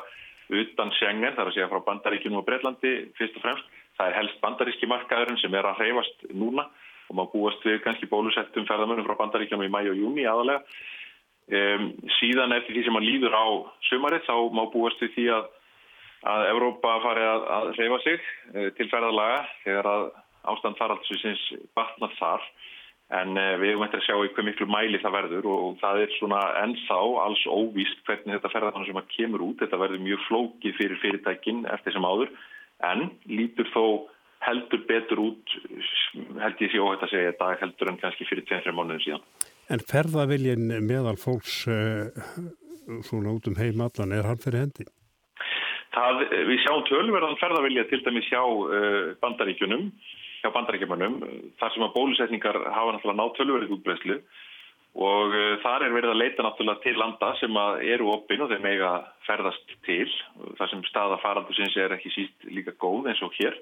utan 0.54 0.92
Schengen, 1.00 1.34
þar 1.34 1.50
að 1.50 1.56
segja 1.56 1.70
frá 1.72 1.82
Bandaríkjunum 1.88 2.40
og 2.44 2.46
Breitlandi 2.46 2.92
fyrst 3.18 3.40
og 3.40 3.44
fremst. 3.48 3.72
Það 3.96 4.10
er 4.10 4.18
helst 4.20 4.42
bandaríski 4.42 4.86
markaðurinn 4.90 5.40
sem 5.40 5.54
er 5.56 5.66
að 5.66 5.80
hreyfast 5.80 6.28
núna 6.36 6.66
og 7.08 7.16
maður 7.16 7.32
búast 7.32 7.64
við 7.66 7.80
kannski 7.84 8.08
bólusettum 8.10 8.66
ferðamönnum 8.68 9.06
frá 9.08 9.18
Bandaríkjunum 9.18 9.66
í 9.66 9.72
mæ 9.72 9.80
og 9.90 9.98
júni 9.98 10.26
aðalega. 10.28 10.62
Um, 11.46 11.92
síðan 12.18 12.56
eftir 12.56 12.74
því 12.74 12.82
sem 12.82 12.96
maður 12.96 13.06
líður 13.06 13.34
á 13.38 13.46
sömarið 13.86 14.24
þá 14.26 14.36
má 14.50 14.64
búast 14.72 15.02
við 15.04 15.12
því 15.14 15.26
að, 15.36 15.44
að 16.26 16.46
Evrópa 16.50 16.94
fari 17.04 17.22
að, 17.22 17.44
að 17.54 17.68
reyfa 17.76 17.98
sig 18.02 18.24
uh, 18.24 18.66
til 18.74 18.86
ferðalaga 18.90 19.44
þegar 19.60 19.88
að 19.92 20.06
ástand 20.50 20.80
faraldsins 20.80 21.44
batnar 21.78 22.16
þar 22.18 22.48
en 23.20 23.38
uh, 23.38 23.54
við 23.62 23.76
höfum 23.76 23.86
eftir 23.86 24.02
að 24.02 24.06
sjá 24.08 24.16
í 24.18 24.34
hver 24.34 24.48
miklu 24.48 24.68
mæli 24.74 25.02
það 25.04 25.16
verður 25.20 25.48
og, 25.52 25.62
og 25.68 25.80
það 25.84 26.02
er 26.02 26.18
svona 26.18 26.42
ennþá 26.64 27.00
alls 27.28 27.46
óvíst 27.46 28.02
hvernig 28.10 28.40
þetta 28.40 28.54
ferðarfann 28.56 28.90
sem 28.90 29.02
að 29.04 29.10
kemur 29.14 29.46
út, 29.46 29.62
þetta 29.62 29.82
verður 29.86 30.06
mjög 30.10 30.26
flókið 30.26 30.78
fyrir 30.82 31.02
fyrirtækin 31.04 31.64
eftir 31.78 31.94
sem 31.94 32.10
áður 32.10 32.34
en 32.90 33.10
lítur 33.30 33.70
þó 33.70 33.84
heldur 34.42 34.82
betur 34.90 35.28
út 35.30 35.60
held 36.42 36.58
ég 36.66 36.74
sé 36.74 36.82
óhætt 36.82 37.06
að 37.06 37.14
segja 37.14 37.36
þetta 37.36 37.58
heldur 37.62 37.92
en 37.94 38.02
kannski 38.02 38.26
fyrir 38.26 38.50
10-3 38.50 38.74
mánuðin 38.74 39.06
síðan. 39.06 39.54
En 39.72 39.82
ferðaviljin 39.82 40.68
meðal 40.86 41.16
fólks 41.18 41.64
uh, 41.66 42.06
svona 43.06 43.32
út 43.34 43.48
um 43.50 43.56
heim 43.58 43.80
allan, 43.82 44.14
er 44.14 44.28
hann 44.28 44.42
fyrir 44.42 44.62
hendi? 44.62 44.86
Það, 45.96 46.22
við 46.50 46.60
sjáum 46.62 46.84
tölverðan 46.86 47.38
ferðavilja 47.40 47.86
til 47.90 48.02
dæmis 48.04 48.28
hjá 48.30 48.42
uh, 48.42 49.14
bandaríkjunum, 49.24 49.88
hjá 50.42 50.50
bandaríkjumunum, 50.54 51.16
þar 51.58 51.74
sem 51.74 51.86
að 51.86 51.94
bólusetningar 51.96 52.60
hafa 52.68 52.94
náttúrulega 52.94 53.18
nátt 53.22 53.40
tölverðið 53.40 53.74
útbreyslu 53.78 54.20
og 55.06 55.34
uh, 55.34 55.56
þar 55.64 55.86
er 55.88 55.96
verið 55.96 56.12
að 56.12 56.20
leita 56.22 56.46
náttúrulega 56.46 56.84
til 56.84 56.94
landa 57.00 57.32
sem 57.40 57.58
eru 57.96 58.12
opinn 58.14 58.46
og 58.46 58.52
þeim 58.52 58.70
eiga 58.70 58.92
ferðast 59.26 59.74
til, 59.88 60.06
þar 60.60 60.70
sem 60.70 60.86
staða 60.92 61.18
faraldusins 61.24 61.74
er 61.80 61.96
ekki 61.96 62.14
síst 62.14 62.46
líka 62.52 62.76
góð 62.78 63.10
eins 63.10 63.24
og 63.26 63.34
hér. 63.40 63.58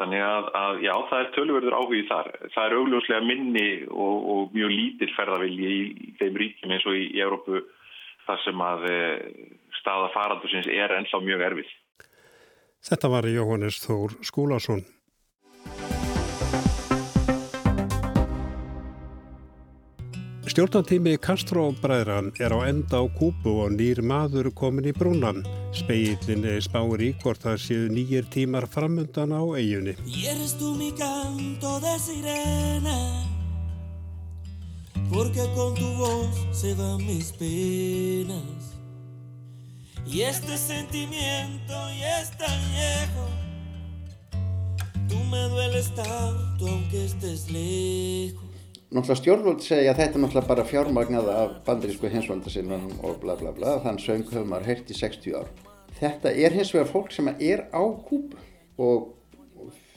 Þannig 0.00 0.22
að, 0.24 0.46
að 0.56 0.80
já, 0.82 0.92
það 1.10 1.20
er 1.20 1.28
tölverður 1.34 1.76
áhugið 1.78 2.08
þar. 2.08 2.30
Það 2.54 2.64
er 2.64 2.76
augljóslega 2.78 3.26
minni 3.28 3.66
og, 3.90 4.24
og 4.34 4.56
mjög 4.56 4.72
lítil 4.72 5.10
ferðavilji 5.16 5.72
í, 5.72 5.82
þeim 6.20 6.38
ríkjum 6.42 6.74
eins 6.74 6.86
og 6.88 6.96
í, 6.96 7.04
í 7.12 7.22
Európu 7.22 7.60
þar 8.26 8.40
sem 8.46 8.64
að 8.64 8.88
e, 8.88 8.96
staða 9.82 10.08
faraldusins 10.14 10.70
er 10.72 10.96
ennþá 10.96 11.20
mjög 11.26 11.46
erfið. 11.50 11.70
Þetta 12.82 13.12
var 13.12 13.28
Jóhannes 13.30 13.78
Þór 13.84 14.16
Skúlásson. 14.26 14.82
Stjórnatími 20.52 21.16
Castro-bræðran 21.16 22.26
er 22.36 22.52
á 22.52 22.60
enda 22.68 23.00
á 23.00 23.08
kúpu 23.08 23.54
og 23.64 23.72
nýr 23.72 24.02
maður 24.04 24.50
komin 24.52 24.84
í 24.84 24.92
brúnan. 24.92 25.38
Speillin 25.72 26.44
er 26.44 26.60
spáir 26.60 27.00
í 27.00 27.08
hvort 27.22 27.40
það 27.40 27.56
séu 27.64 27.86
nýjir 27.88 28.28
tímar 28.28 28.66
framundan 28.68 29.32
á 29.32 29.40
eiginni. 29.56 29.96
Tú 45.08 45.18
me 45.32 45.48
dueles 45.48 45.88
tanto 45.96 46.68
aunque 46.68 47.04
estés 47.08 47.48
lejos 47.48 48.51
náttúrulega 48.92 49.20
stjórnvöld 49.20 49.64
segja 49.64 49.92
að 49.92 50.00
þetta 50.02 50.18
er 50.18 50.22
náttúrulega 50.22 50.50
bara 50.50 50.68
fjármagnað 50.68 51.28
af 51.32 51.52
bandarísku 51.66 52.10
hinsvöldasinnum 52.12 52.88
og 53.06 53.18
bla 53.22 53.36
bla 53.40 53.52
bla, 53.56 53.78
þann 53.84 54.00
söng 54.02 54.26
höfum 54.28 54.52
maður 54.52 54.68
heyrt 54.68 54.92
í 54.92 54.96
60 54.98 55.36
ár. 55.38 55.50
Þetta 55.96 56.32
er 56.32 56.56
hins 56.56 56.72
vegar 56.74 56.90
fólk 56.90 57.12
sem 57.14 57.30
er 57.32 57.64
á 57.72 57.82
kúpu 58.08 58.40
og 58.82 59.12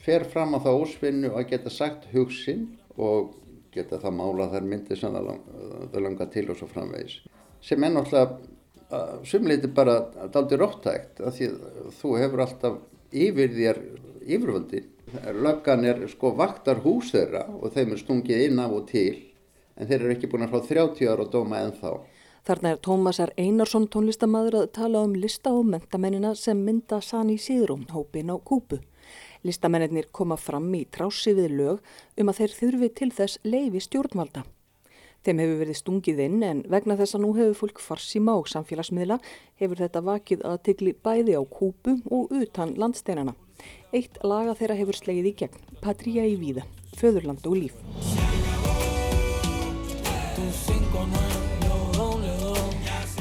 fer 0.06 0.24
fram 0.30 0.56
á 0.56 0.58
það 0.64 0.80
ósvinnu 0.82 1.32
að 1.34 1.48
geta 1.52 1.72
sagt 1.72 2.08
hugsin 2.12 2.66
og 2.96 3.34
geta 3.74 4.00
það 4.00 4.16
mála 4.16 4.48
þar 4.52 4.68
myndið 4.70 5.00
sem 5.02 5.16
það, 5.16 5.28
lang, 5.28 5.46
það 5.92 6.04
langar 6.06 6.32
til 6.32 6.46
og 6.48 6.60
svo 6.60 6.68
framvegis. 6.70 7.18
Sem 7.60 7.84
er 7.84 7.92
náttúrulega 7.92 9.24
sumleiti 9.26 9.68
bara 9.74 9.98
daldi 10.32 10.58
róttækt 10.60 11.20
að 11.20 11.38
því 11.38 11.48
að 11.50 11.96
þú 12.00 12.12
hefur 12.22 12.44
alltaf 12.44 12.76
yfir 13.12 13.56
þér 13.56 13.80
yfirvöldi 14.26 14.82
löggan 15.14 15.84
er 15.84 16.02
sko 16.10 16.32
vaktar 16.36 16.82
hús 16.82 17.12
þeirra 17.14 17.46
og 17.60 17.72
þeim 17.74 17.92
er 17.94 18.00
stungið 18.02 18.44
inn 18.48 18.58
af 18.58 18.74
og 18.74 18.88
til 18.90 19.14
en 19.76 19.86
þeir 19.86 20.00
eru 20.00 20.12
ekki 20.16 20.30
búin 20.32 20.46
að 20.46 20.54
fá 20.56 20.68
30 20.72 21.10
ára 21.10 21.24
og 21.26 21.32
dóma 21.32 21.62
ennþá. 21.62 21.92
Þarna 22.46 22.72
er 22.72 22.78
Tómasar 22.78 23.32
Einarsson 23.34 23.88
tónlistamadur 23.90 24.60
að 24.60 24.72
tala 24.78 25.00
um 25.02 25.16
lista 25.18 25.50
og 25.50 25.66
mentamennina 25.66 26.34
sem 26.38 26.58
mynda 26.62 27.00
Sani 27.02 27.40
Síðrún, 27.42 27.88
hópin 27.90 28.30
á 28.30 28.38
Kúpu. 28.38 28.78
Listamennir 29.42 30.06
koma 30.12 30.36
fram 30.38 30.68
í 30.74 30.84
trási 30.86 31.34
við 31.34 31.56
lög 31.58 31.80
um 32.18 32.30
að 32.30 32.38
þeir 32.40 32.54
þurfi 32.60 32.90
til 32.94 33.10
þess 33.14 33.40
leifi 33.42 33.82
stjórnvalda. 33.82 34.44
Þeim 35.26 35.42
hefur 35.42 35.58
verið 35.64 35.80
stungið 35.80 36.22
inn 36.22 36.42
en 36.46 36.62
vegna 36.70 36.94
þess 36.98 37.18
að 37.18 37.24
nú 37.24 37.32
hefur 37.34 37.58
fólk 37.64 37.82
farsíma 37.82 38.36
og 38.38 38.46
samfélagsmiðla 38.46 39.18
hefur 39.58 39.82
þetta 39.82 40.04
vakið 40.06 40.46
að 40.46 40.62
tegli 40.70 40.94
bæði 40.94 41.34
á 41.34 41.42
Kúpu 41.42 41.98
og 42.06 42.30
utan 42.30 42.76
landsteinana. 42.78 43.34
Eitt 43.94 44.18
laga 44.26 44.54
þeirra 44.58 44.76
hefur 44.78 44.98
slegið 44.98 45.30
í 45.30 45.34
gegn, 45.42 45.60
Patria 45.80 46.24
í 46.26 46.34
víða, 46.40 46.66
föðurland 46.98 47.46
og 47.46 47.58
líf. 47.60 47.76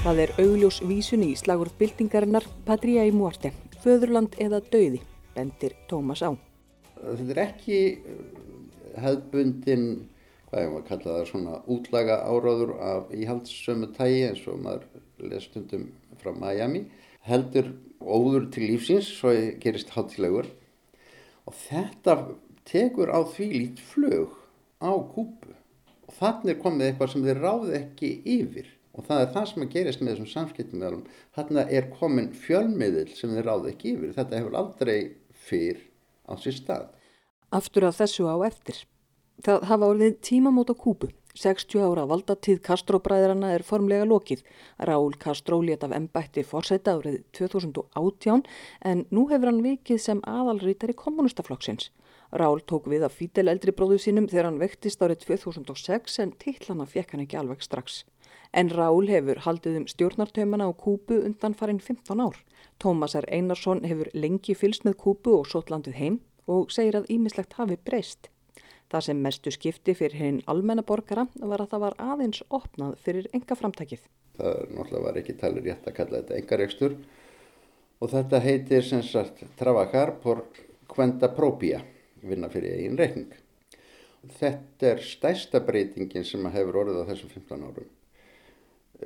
Það 0.05 0.19
er 0.21 0.31
augljós 0.37 0.81
vísun 0.85 1.23
í 1.25 1.31
slagurð 1.33 1.73
byltingarinnar 1.79 2.45
Patria 2.67 3.05
í 3.07 3.13
Muarte, 3.15 3.49
föðurland 3.81 4.35
eða 4.37 4.59
döiði, 4.61 4.99
bendir 5.33 5.73
Tómas 5.89 6.21
á. 6.21 6.37
Þetta 6.99 7.31
er 7.33 7.41
ekki 7.41 7.79
hefðbundin, 9.01 9.87
hvað 10.49 10.61
ég 10.61 10.69
maður 10.73 10.85
kalla 10.91 11.15
það, 11.15 11.25
svona 11.31 11.57
útlaga 11.73 12.19
áráður 12.21 12.75
af 12.85 13.09
íhaldssömu 13.17 13.89
tægi 13.97 14.21
eins 14.29 14.45
og 14.51 14.61
maður 14.61 14.85
lesstundum 15.31 15.89
frá 16.21 16.31
Miami, 16.37 16.85
heldur 17.25 17.73
óður 18.01 18.49
til 18.53 18.69
lífsins, 18.69 19.09
svo 19.09 19.33
gerist 19.61 19.93
hátilegur 19.95 20.49
og 21.45 21.57
þetta 21.65 22.17
tekur 22.69 23.11
á 23.13 23.21
því 23.25 23.47
lít 23.53 23.83
flög 23.91 24.33
á 24.81 24.93
kúpu 24.93 25.53
og 26.05 26.17
þannig 26.19 26.61
komið 26.61 26.89
eitthvað 26.89 27.13
sem 27.13 27.25
þeir 27.25 27.41
ráði 27.41 27.77
ekki 27.79 28.11
yfir 28.37 28.71
og 28.95 29.05
það 29.07 29.21
er 29.21 29.31
það 29.35 29.47
sem 29.49 29.65
að 29.65 29.73
gerist 29.73 30.01
með 30.01 30.13
þessum 30.13 30.31
samskiptum. 30.31 30.99
Þannig 31.35 31.71
er 31.77 31.87
komin 31.97 32.29
fjölmiðil 32.45 33.09
sem 33.17 33.33
þeir 33.35 33.49
ráði 33.49 33.71
ekki 33.73 33.93
yfir. 33.95 34.13
Þetta 34.15 34.39
hefur 34.39 34.59
aldrei 34.61 34.97
fyrr 35.45 35.81
á 36.31 36.33
sér 36.39 36.55
stað. 36.55 36.85
Aftur 37.55 37.89
að 37.89 37.97
þessu 37.99 38.29
á 38.31 38.35
eftir. 38.47 38.79
Það 39.43 39.63
hafa 39.69 39.87
orðið 39.91 40.19
tímamót 40.23 40.71
á 40.71 40.75
kúpu. 40.79 41.09
60 41.35 41.83
ára 41.83 42.05
valdatíð 42.07 42.61
Castro-bræðrana 42.63 43.49
er 43.57 43.63
formlega 43.67 44.05
lokið. 44.07 44.45
Raúl 44.87 45.17
Castro 45.19 45.59
let 45.59 45.83
af 45.83 45.91
ennbætti 45.91 46.45
fórsæta 46.47 46.93
árið 46.95 47.17
2018 47.35 48.45
en 48.87 49.03
nú 49.11 49.25
hefur 49.27 49.51
hann 49.51 49.59
vikið 49.65 49.99
sem 49.99 50.21
aðalrítari 50.23 50.95
kommunistaflokksins. 50.95 51.89
Rál 52.31 52.63
tók 52.63 52.87
við 52.87 53.03
af 53.03 53.17
Fítel 53.19 53.49
eldri 53.51 53.73
bróðu 53.75 53.99
sínum 53.99 54.29
þegar 54.31 54.47
hann 54.49 54.61
vektist 54.63 55.03
árið 55.03 55.25
2006 55.25 56.19
en 56.23 56.31
tillana 56.39 56.87
fekk 56.87 57.11
hann 57.13 57.25
ekki 57.25 57.39
alveg 57.41 57.63
strax. 57.63 58.05
En 58.55 58.71
Rál 58.71 59.11
hefur 59.11 59.43
haldið 59.43 59.81
um 59.81 59.87
stjórnartöymana 59.91 60.67
á 60.67 60.71
Kúbu 60.71 61.19
undan 61.19 61.53
farin 61.53 61.83
15 61.83 62.23
ár. 62.23 62.39
Tómas 62.79 63.15
R. 63.19 63.27
Einarsson 63.27 63.83
hefur 63.83 64.07
lengi 64.13 64.55
fylst 64.55 64.87
með 64.87 64.95
Kúbu 65.03 65.35
og 65.41 65.51
sótlandið 65.51 65.99
heim 65.99 66.21
og 66.47 66.71
segir 66.71 66.95
að 66.95 67.11
ímislegt 67.11 67.59
hafi 67.59 67.75
breyst. 67.75 68.31
Það 68.95 69.03
sem 69.09 69.17
mestu 69.19 69.51
skipti 69.51 69.91
fyrir 69.91 70.13
hinn 70.15 70.37
almennaborgara 70.47 71.25
var 71.35 71.59
að 71.59 71.73
það 71.73 71.81
var 71.83 71.95
aðeins 71.99 72.37
opnað 72.47 72.93
fyrir 73.03 73.25
enga 73.35 73.57
framtækið. 73.59 74.05
Það 74.37 74.61
náttúrulega 74.69 75.01
var 75.03 75.19
ekki 75.19 75.35
talið 75.41 75.67
rétt 75.67 75.89
að 75.89 75.95
kalla 75.97 76.21
þetta 76.21 76.37
engaregstur 76.37 76.95
og 77.99 78.13
þetta 78.13 78.39
heitir 78.45 78.87
sem 78.87 79.03
sagt 79.03 79.43
Travacar 79.59 80.13
por 80.23 80.45
Quenta 80.87 81.27
Propia 81.35 81.81
vinna 82.23 82.47
fyrir 82.53 82.77
eigin 82.77 82.95
reikning. 83.01 83.35
Þetta 84.39 84.89
er 84.93 85.03
stæsta 85.03 85.59
breytingin 85.67 86.23
sem 86.23 86.47
hefur 86.55 86.79
orðið 86.85 87.03
á 87.03 87.09
þessum 87.11 87.35
15 87.35 87.67
árum. 87.67 87.91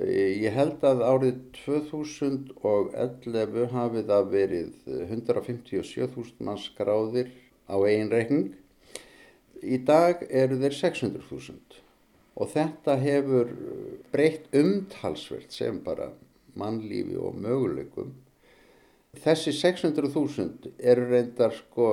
Ég 0.06 0.54
held 0.54 0.86
að 0.86 1.02
árið 1.02 1.44
2011 1.64 3.70
hafið 3.74 4.10
það 4.14 4.32
verið 4.38 4.72
157.000 5.10 6.46
manns 6.46 6.70
skráðir 6.70 7.34
á 7.66 7.74
eigin 7.82 8.14
reikning. 8.14 8.52
Í 9.60 9.78
dag 9.84 10.24
eru 10.30 10.56
þeir 10.60 10.76
600.000 10.78 11.80
og 12.40 12.48
þetta 12.54 12.96
hefur 13.02 13.50
breytt 14.12 14.48
umtalsvert 14.56 15.52
sem 15.52 15.80
bara 15.84 16.10
mannlífi 16.58 17.18
og 17.20 17.36
möguleikum. 17.36 18.14
Þessi 19.20 19.52
600.000 19.58 20.72
eru 20.78 21.06
reyndar 21.10 21.52
sko 21.56 21.90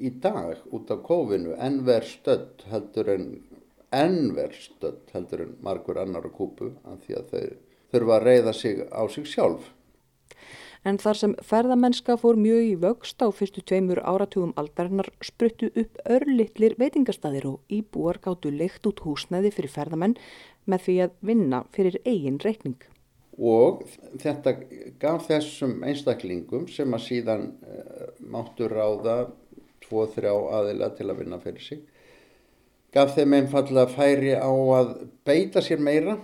í 0.00 0.10
dag 0.22 0.58
út 0.74 0.90
af 0.90 1.04
kófinu 1.06 1.54
ennver 1.62 2.06
stödd 2.06 2.64
heldur 2.72 3.12
en 3.14 3.26
ennver 3.94 4.52
stödd 4.56 5.12
heldur 5.14 5.44
en 5.46 5.56
margur 5.64 6.00
annar 6.00 6.26
á 6.26 6.30
kúpu 6.32 6.72
af 6.84 7.04
því 7.04 7.18
að 7.20 7.32
þau 7.32 7.44
þurfa 7.92 8.16
að 8.18 8.26
reyða 8.28 8.54
sig 8.56 8.82
á 8.90 9.02
sig 9.08 9.28
sjálf. 9.28 9.70
En 10.86 10.98
þar 11.00 11.18
sem 11.18 11.32
ferðamennska 11.42 12.14
fór 12.20 12.38
mjög 12.38 12.66
í 12.66 12.74
vöxt 12.82 13.22
á 13.24 13.26
fyrstu 13.34 13.64
tveimur 13.66 13.98
áratugum 14.06 14.52
aldarinnar 14.60 15.10
spruttu 15.24 15.72
upp 15.74 15.98
örlittlir 16.06 16.76
veitingastæðir 16.78 17.48
og 17.50 17.72
íbúar 17.72 18.20
gáttu 18.22 18.52
leikt 18.54 18.86
út 18.86 19.02
húsnæði 19.02 19.50
fyrir 19.56 19.74
ferðamenn 19.74 20.14
með 20.70 20.86
því 20.86 20.96
að 21.06 21.18
vinna 21.32 21.64
fyrir 21.74 21.98
eigin 22.04 22.38
reikning. 22.44 22.78
Og 23.38 23.84
þetta 24.18 24.54
gaf 24.98 25.28
þessum 25.28 25.82
einstaklingum 25.86 26.66
sem 26.70 26.94
að 26.94 27.04
síðan 27.04 27.44
uh, 27.62 28.08
máttu 28.18 28.66
ráða 28.70 29.28
tvo, 29.84 30.06
þrjá 30.10 30.32
aðila 30.58 30.90
til 30.98 31.06
að 31.08 31.22
vinna 31.22 31.38
fyrir 31.42 31.62
sig. 31.62 31.84
Gaf 32.94 33.14
þeim 33.14 33.36
einfallega 33.36 33.92
færi 33.92 34.34
á 34.34 34.50
að 34.50 34.94
beita 35.28 35.62
sér 35.62 35.82
meira 35.82 36.16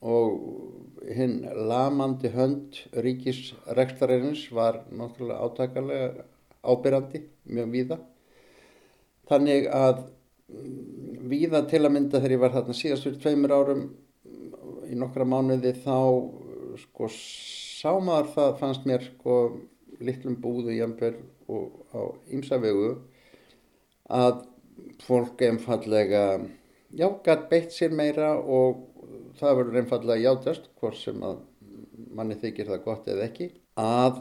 og 0.00 0.36
hinn 1.14 1.44
lamandi 1.68 2.30
hönd 2.34 2.80
ríkisrektarins 3.04 4.46
var 4.54 4.82
náttúrulega 4.90 5.44
átakalega 5.44 6.26
ábyrrandi 6.66 7.22
mjög 7.46 7.70
víða. 7.74 7.98
Þannig 9.30 9.68
að 9.74 10.02
mm, 10.50 11.28
víða 11.30 11.62
til 11.70 11.84
að 11.84 11.94
mynda 11.94 12.20
þegar 12.20 12.36
ég 12.36 12.42
var 12.42 12.54
þarna 12.56 12.76
síðast 12.80 13.06
fyrir 13.06 13.22
tveimur 13.22 13.54
árum 13.54 13.86
í 14.86 14.98
nokkra 14.98 15.26
mánuði 15.26 15.72
þá 15.84 15.96
sko 16.82 17.08
sá 17.12 17.92
maður 18.02 18.32
það 18.34 18.58
fannst 18.60 18.86
mér 18.88 19.06
sko 19.06 19.38
litlum 20.02 20.36
búðu 20.42 20.76
jæmbel 20.76 21.14
og 21.48 21.94
á 21.94 22.00
ýmsavegu 22.34 22.90
að 24.12 24.44
fólk 25.06 25.42
einfallega 25.46 26.24
já, 26.96 27.08
gæt 27.24 27.48
beitt 27.50 27.74
sér 27.74 27.94
meira 27.96 28.34
og 28.36 28.84
það 29.40 29.60
verður 29.60 29.80
einfallega 29.82 30.24
játast 30.24 30.70
hvort 30.80 30.98
sem 31.00 31.22
að 31.26 31.38
manni 32.16 32.38
þykir 32.40 32.72
það 32.72 32.84
gott 32.84 33.08
eða 33.12 33.28
ekki 33.28 33.50
að 33.80 34.20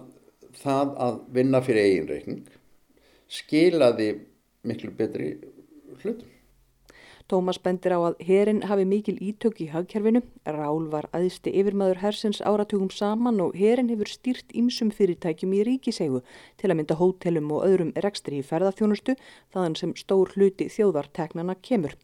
það 0.59 0.93
að 1.07 1.19
vinna 1.35 1.61
fyrir 1.63 1.89
eiginreikning 1.89 2.45
skilaði 3.31 4.09
miklu 4.65 4.93
betri 4.95 5.35
hlutum. 6.01 6.31
Tómas 7.25 7.57
bendir 7.57 7.95
á 7.97 7.99
að 8.05 8.19
herin 8.21 8.59
hafi 8.69 8.83
mikil 8.85 9.15
ítök 9.17 9.63
í 9.65 9.71
hagkerfinu. 9.73 10.21
Rál 10.45 10.85
var 10.93 11.07
aðisti 11.09 11.49
yfirmaður 11.57 12.03
hersins 12.03 12.41
áratugum 12.45 12.91
saman 12.93 13.41
og 13.41 13.57
herin 13.57 13.89
hefur 13.89 14.11
stýrt 14.11 14.53
ímsum 14.53 14.91
fyrirtækjum 14.93 15.55
í 15.57 15.63
ríkisegu 15.65 16.21
til 16.61 16.69
að 16.69 16.77
mynda 16.77 16.99
hótelum 16.99 17.49
og 17.57 17.65
öðrum 17.65 17.95
rekstri 18.05 18.43
í 18.43 18.45
ferðarþjónustu 18.45 19.17
þaðan 19.55 19.79
sem 19.79 19.95
stór 19.97 20.35
hluti 20.37 20.69
þjóðarteknana 20.69 21.57
kemur. 21.65 21.97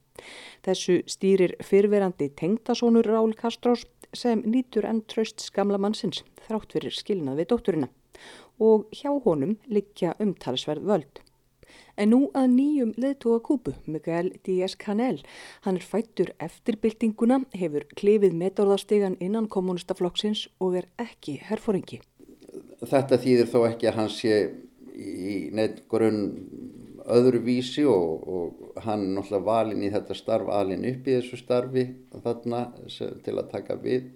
Þessu 0.65 1.01
stýrir 1.09 1.55
fyrverandi 1.65 2.29
tengtasónur 2.37 3.07
Rál 3.07 3.33
Kastrós 3.37 3.85
sem 4.13 4.43
nýtur 4.45 4.85
enn 4.89 5.01
tröst 5.07 5.41
skamla 5.43 5.79
mannsins 5.81 6.23
þrátt 6.47 6.75
fyrir 6.75 6.95
skilnað 6.95 7.41
við 7.41 7.51
dótturina 7.53 7.91
og 8.61 8.87
hjá 8.93 9.11
honum 9.25 9.55
liggja 9.71 10.13
umtalsverð 10.21 10.85
völd. 10.85 11.21
En 11.97 12.11
nú 12.13 12.19
að 12.37 12.47
nýjum 12.55 12.91
leðtóa 12.99 13.39
kúpu, 13.43 13.73
Miguel 13.89 14.31
Díaz-Canel. 14.45 15.21
Hann 15.65 15.79
er 15.79 15.85
fættur 15.85 16.31
eftir 16.43 16.77
byltinguna, 16.81 17.41
hefur 17.55 17.87
klefið 17.97 18.35
metorðarstegan 18.37 19.17
innan 19.23 19.49
kommunistaflokksins 19.51 20.47
og 20.59 20.79
er 20.81 20.89
ekki 21.01 21.39
herfóringi. 21.47 22.01
Þetta 22.81 23.19
þýðir 23.21 23.51
þó 23.51 23.59
ekki 23.69 23.89
að 23.91 23.97
hann 23.99 24.11
sé 24.11 24.37
í 24.95 25.35
neitt 25.55 25.83
grunn 25.91 26.23
öðru 27.09 27.41
vísi 27.45 27.85
og, 27.87 28.27
og 28.27 28.81
hann 28.85 29.07
náttúrulega 29.15 29.45
valin 29.45 29.83
í 29.83 29.91
þetta 29.93 30.17
starf, 30.17 30.49
alin 30.49 30.85
upp 30.89 31.07
í 31.07 31.17
þessu 31.17 31.39
starfi 31.39 31.85
þarna 32.23 32.63
til 33.25 33.37
að 33.37 33.51
taka 33.51 33.77
við 33.81 34.09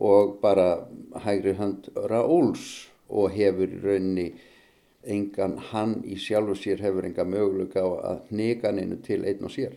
og 0.00 0.38
bara 0.40 0.86
hægri 1.24 1.54
hönd 1.58 1.90
Raúls 2.08 2.88
og 3.12 3.32
hefur 3.36 3.72
raunni 3.82 4.32
engan 5.02 5.58
hann 5.72 5.98
í 6.06 6.16
sjálfu 6.16 6.54
sér 6.56 6.82
hefur 6.84 7.04
enga 7.08 7.26
möguleika 7.26 7.82
að 7.82 8.30
nega 8.30 8.72
neinu 8.72 9.00
til 9.02 9.24
einn 9.26 9.44
og 9.44 9.52
sér. 9.52 9.74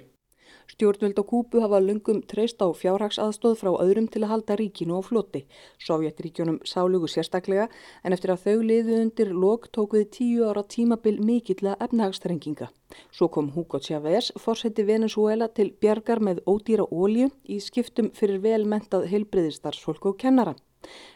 Stjórnvöld 0.65 1.19
á 1.21 1.23
Kúbu 1.23 1.61
hafa 1.61 1.79
lungum 1.79 2.23
treyst 2.25 2.57
á 2.57 2.67
fjárhagsaðstóð 2.73 3.55
frá 3.61 3.71
öðrum 3.85 4.07
til 4.09 4.23
að 4.25 4.31
halda 4.31 4.55
ríkinu 4.57 4.97
á 4.97 5.01
floti. 5.05 5.45
Sovjetríkjónum 5.77 6.57
sálugu 6.65 7.07
sérstaklega 7.07 7.67
en 8.03 8.15
eftir 8.15 8.33
að 8.33 8.43
þau 8.45 8.63
liðu 8.71 8.97
undir 9.03 9.31
lok 9.31 9.69
tók 9.69 9.93
við 9.93 10.09
tíu 10.17 10.49
ára 10.49 10.65
tímabil 10.65 11.21
mikilla 11.21 11.77
efnahagstrenginga. 11.85 12.71
Svo 13.11 13.29
kom 13.29 13.51
Hugo 13.53 13.79
Chávez, 13.79 14.31
fórseti 14.41 14.83
Venezuela 14.83 15.47
til 15.47 15.69
bjargar 15.71 16.19
með 16.19 16.41
ódýra 16.49 16.89
ólju 16.89 17.29
í 17.45 17.61
skiptum 17.61 18.09
fyrir 18.17 18.41
velmentað 18.41 19.09
heilbriðistarsfólk 19.13 20.09
og 20.11 20.17
kennara. 20.17 20.55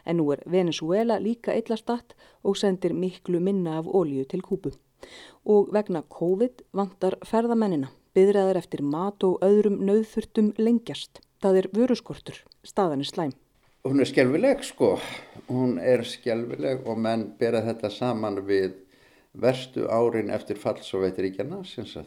En 0.06 0.18
nú 0.18 0.30
er 0.32 0.42
Venezuela 0.46 1.18
líka 1.18 1.54
eillastatt 1.54 2.14
og 2.42 2.56
sendir 2.56 2.94
miklu 2.94 3.40
minna 3.40 3.78
af 3.78 3.86
ólíu 3.86 4.26
til 4.30 4.42
Kúbu. 4.42 4.72
Og 5.44 5.70
vegna 5.72 6.02
COVID 6.02 6.62
vantar 6.76 7.16
ferðamennina, 7.24 7.88
byðraður 8.16 8.56
eftir 8.60 8.82
mat 8.82 9.24
og 9.26 9.38
öðrum 9.44 9.78
nöðþurtum 9.86 10.52
lengjast. 10.58 11.20
Það 11.40 11.56
er 11.60 11.66
vöruskortur, 11.76 12.38
staðan 12.66 13.04
er 13.04 13.08
slæm. 13.08 13.32
Hún 13.86 14.00
er 14.02 14.08
skjálfileg 14.10 14.64
sko, 14.66 14.98
hún 15.48 15.78
er 15.80 16.02
skjálfileg 16.04 16.78
og 16.84 16.98
menn 17.00 17.32
bera 17.40 17.62
þetta 17.64 17.88
saman 17.94 18.42
við 18.44 18.74
verstu 19.32 19.86
árin 19.88 20.30
eftir 20.34 20.56
fallsovetiríkjana, 20.60 21.62
eh, 21.64 22.04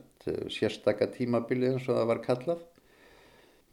sérstakka 0.53 1.07
tímabilið 1.07 1.73
eins 1.73 1.89
og 1.89 1.95
það 1.97 2.07
var 2.07 2.19
kallað. 2.27 2.61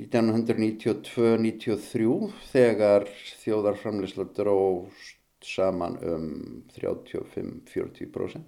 1992-93 0.01 2.33
þegar 2.49 3.05
þjóðarframleysla 3.43 4.25
dróst 4.33 5.45
saman 5.45 6.01
um 6.01 6.65
35-40% 6.73 8.41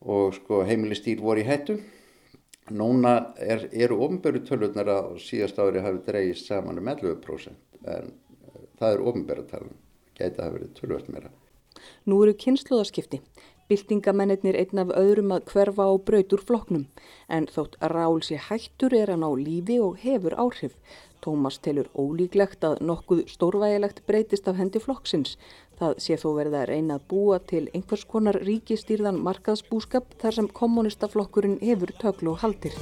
og 0.00 0.34
sko 0.36 0.64
heimilistýr 0.68 1.20
voru 1.20 1.40
í 1.40 1.44
hættu. 1.48 1.80
Núna 2.70 3.14
er, 3.42 3.66
eru 3.72 3.98
ofnböru 4.06 4.42
tölvurnar 4.46 4.90
að 4.92 5.12
síðast 5.24 5.58
ári 5.58 5.82
hafi 5.82 6.02
dreyist 6.06 6.50
saman 6.50 6.78
um 6.78 6.90
11% 6.92 7.54
en 7.90 8.10
uh, 8.12 8.64
það 8.78 8.92
er 8.92 9.06
ofnböru 9.12 9.46
talun, 9.50 9.78
gæti 10.14 10.36
að 10.38 10.44
hafa 10.44 10.56
verið 10.58 10.74
tölvört 10.78 11.08
meira. 11.10 11.32
Nú 12.06 12.20
eru 12.24 12.36
kynsluðaskipti. 12.36 13.20
Byltingamennir 13.70 14.56
einn 14.58 14.80
af 14.82 14.88
öðrum 14.98 15.30
að 15.34 15.44
hverfa 15.52 15.84
á 15.86 15.94
brautur 16.02 16.40
floknum 16.42 16.88
en 17.30 17.46
þótt 17.46 17.76
Rál 17.92 18.18
sé 18.26 18.40
hættur 18.48 18.96
er 18.98 19.12
hann 19.12 19.22
á 19.22 19.30
lífi 19.38 19.78
og 19.78 20.00
hefur 20.02 20.34
áhrif. 20.34 20.74
Tómas 21.20 21.58
telur 21.60 21.90
ólíklegt 21.94 22.64
að 22.64 22.80
nokkuð 22.84 23.26
stórvægilegt 23.28 24.04
breytist 24.08 24.48
af 24.48 24.56
hendi 24.60 24.80
flokksins 24.80 25.36
Það 25.80 25.94
sé 26.04 26.16
þó 26.20 26.26
verið 26.36 26.54
að 26.58 26.66
reyna 26.68 26.96
að 26.98 27.04
búa 27.08 27.36
til 27.50 27.62
einhvers 27.72 28.02
konar 28.04 28.36
ríkistýrðan 28.44 29.20
markaðsbúskap 29.24 30.12
þar 30.20 30.36
sem 30.36 30.48
kommunistaflokkurinn 30.58 31.56
hefur 31.64 31.94
töklu 32.02 32.34
og 32.34 32.42
haldir. 32.42 32.76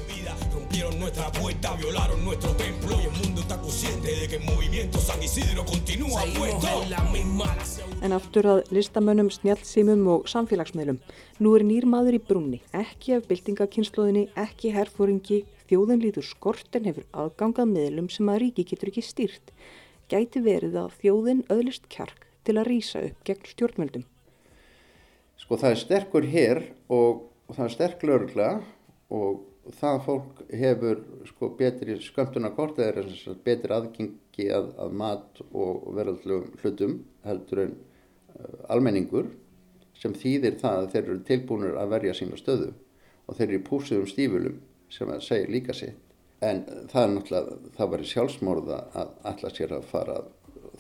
En 7.99 8.15
aftur 8.15 8.47
að 8.53 8.59
listamönnum, 8.77 9.31
snjálfsýmum 9.33 10.03
og 10.13 10.29
samfélagsmeilum. 10.29 10.99
Nú 11.41 11.55
er 11.57 11.65
nýr 11.65 11.87
maður 11.89 12.19
í 12.19 12.21
brúnni, 12.29 12.61
ekki 12.77 13.17
af 13.17 13.27
byltingakynnslóðinni, 13.31 14.27
ekki 14.37 14.75
herfóringi, 14.77 15.41
þjóðin 15.71 16.05
lítur 16.05 16.27
skort 16.29 16.77
en 16.77 16.89
hefur 16.91 17.09
aðgangað 17.25 17.73
meðlum 17.73 18.13
sem 18.13 18.29
að 18.29 18.41
ríki 18.45 18.67
getur 18.69 18.93
ekki 18.93 19.05
stýrt. 19.07 19.53
Gæti 20.13 20.45
verið 20.45 20.79
að 20.85 20.95
þjóðin 21.03 21.45
öðlist 21.53 21.89
kjark 21.93 22.29
til 22.45 22.57
að 22.61 22.69
rýsa 22.69 23.05
upp 23.09 23.27
gegn 23.29 23.51
stjórnmjöldum? 23.55 24.05
Sko 25.41 25.59
það 25.61 25.75
er 25.75 25.83
sterkur 25.83 26.29
hér 26.29 26.65
og, 26.93 27.25
og 27.49 27.57
það 27.57 27.65
er 27.67 27.75
sterk 27.77 28.09
lögla 28.09 28.51
og 29.09 29.48
það 29.77 29.99
fólk 30.07 30.41
hefur 30.61 31.03
sko 31.29 31.51
betri 31.59 31.99
skömmtunarkort 32.03 32.81
eða 32.83 33.05
betri 33.45 33.75
aðgengi 33.75 34.49
að, 34.55 34.73
að 34.81 34.97
mat 35.03 35.43
og 35.53 35.89
verðallegum 35.97 36.51
hlutum 36.63 36.97
heldur 37.27 37.65
en 37.67 37.75
uh, 37.77 38.73
almenningur 38.73 39.31
sem 39.99 40.15
þýðir 40.15 40.59
það 40.63 40.83
að 40.83 40.91
þeir 40.93 41.03
eru 41.05 41.19
tilbúinur 41.31 41.79
að 41.81 41.95
verja 41.97 42.17
sína 42.17 42.39
stöðu 42.39 42.73
og 43.27 43.37
þeir 43.37 43.49
eru 43.49 43.59
í 43.59 43.67
púsiðum 43.67 44.09
stífulum 44.09 44.61
sem 44.93 45.11
að 45.13 45.25
segja 45.27 45.51
líka 45.53 45.75
sitt. 45.77 45.99
En 46.41 46.63
það 46.89 47.03
er 47.03 47.13
náttúrulega, 47.13 47.57
það 47.77 47.91
var 47.93 48.03
í 48.03 48.09
sjálfsmorða 48.13 48.79
að 48.97 49.11
alla 49.33 49.51
sér 49.53 49.75
að 49.75 49.89
fara 49.91 50.21
að 50.21 50.31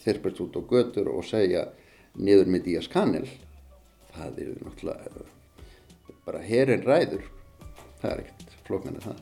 þyrpast 0.04 0.42
út 0.44 0.56
á 0.56 0.62
götur 0.70 1.10
og 1.10 1.26
segja 1.26 1.66
niður 2.14 2.52
með 2.54 2.68
Díaz 2.68 2.88
Kanel 2.92 3.26
það 4.14 4.40
er 4.42 4.54
náttúrulega 4.64 5.26
bara 6.26 6.44
herin 6.44 6.86
ræður. 6.86 7.26
Það 7.98 8.12
er 8.12 8.22
ekkert 8.22 8.47
flóknarnir 8.68 9.04
það 9.08 9.18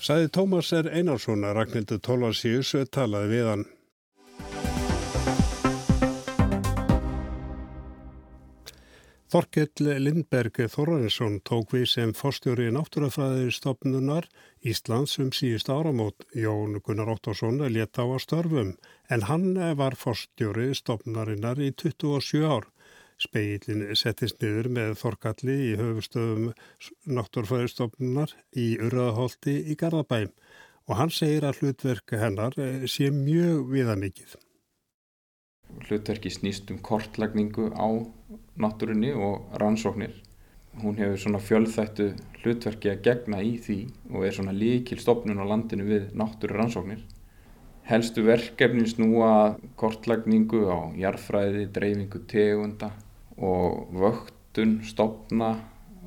Sæði 0.00 0.30
Tómas 0.32 0.70
R. 0.74 0.88
Einarsson 0.96 1.44
að 1.44 1.58
Ragnhildur 1.58 2.00
Tólasíus 2.02 2.72
talaði 2.94 3.28
við 3.34 3.50
hann 3.50 3.68
Þorkell 9.30 9.86
Lindberg 10.02 10.56
Þorrarinsson 10.72 11.36
tók 11.46 11.70
við 11.76 11.84
sem 11.92 12.12
fórstjóri 12.18 12.64
náttúrafræðir 12.74 13.52
stopnunar 13.54 14.26
Íslands 14.66 15.20
um 15.22 15.28
síðust 15.30 15.70
áramót. 15.70 16.26
Jón 16.34 16.80
Gunnar 16.82 17.12
Óttarsson 17.12 17.62
leta 17.70 18.02
á 18.02 18.10
að 18.10 18.24
störfum 18.24 18.72
en 19.06 19.26
hann 19.28 19.46
var 19.78 19.94
fórstjóri 19.94 20.72
stopnarinnar 20.74 21.62
í 21.62 21.70
27 21.70 22.42
ár. 22.42 22.66
Speilin 23.20 23.86
settist 24.00 24.40
niður 24.40 24.70
með 24.72 24.94
Þorkalli 25.02 25.56
í 25.68 25.72
höfustöðum 25.80 26.52
náttúrafræðistofnunar 27.04 28.36
í 28.56 28.68
Urraðholti 28.80 29.58
í 29.68 29.76
Garðabæm 29.80 30.30
og 30.88 30.94
hann 30.98 31.12
segir 31.14 31.44
að 31.46 31.60
hlutverk 31.60 32.16
hennar 32.18 32.56
sé 32.88 33.10
mjög 33.14 33.66
viðamikið 33.74 34.38
hlutverki 35.86 36.30
snýst 36.30 36.70
um 36.72 36.80
kortlagningu 36.82 37.70
á 37.74 37.88
náttúrunni 38.58 39.12
og 39.14 39.54
rannsóknir. 39.62 40.12
Hún 40.82 40.98
hefur 40.98 41.18
svona 41.18 41.40
fjölþættu 41.42 42.10
hlutverki 42.42 42.90
að 42.92 43.02
gegna 43.06 43.40
í 43.42 43.56
því 43.64 43.78
og 44.12 44.26
er 44.26 44.36
svona 44.36 44.54
líkil 44.54 45.00
stopnun 45.02 45.42
á 45.42 45.44
landinu 45.46 45.86
við 45.88 46.12
náttúru 46.14 46.58
rannsóknir. 46.58 47.02
Helstu 47.90 48.22
verkefni 48.22 48.86
snúa 48.86 49.56
kortlagningu 49.76 50.62
á 50.70 50.94
jarfræði, 50.94 51.66
dreifingu 51.74 52.22
tegunda 52.30 52.92
og 53.40 53.90
vöktun, 53.96 54.78
stopna 54.86 55.54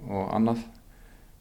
og 0.07 0.29
annað. 0.35 0.63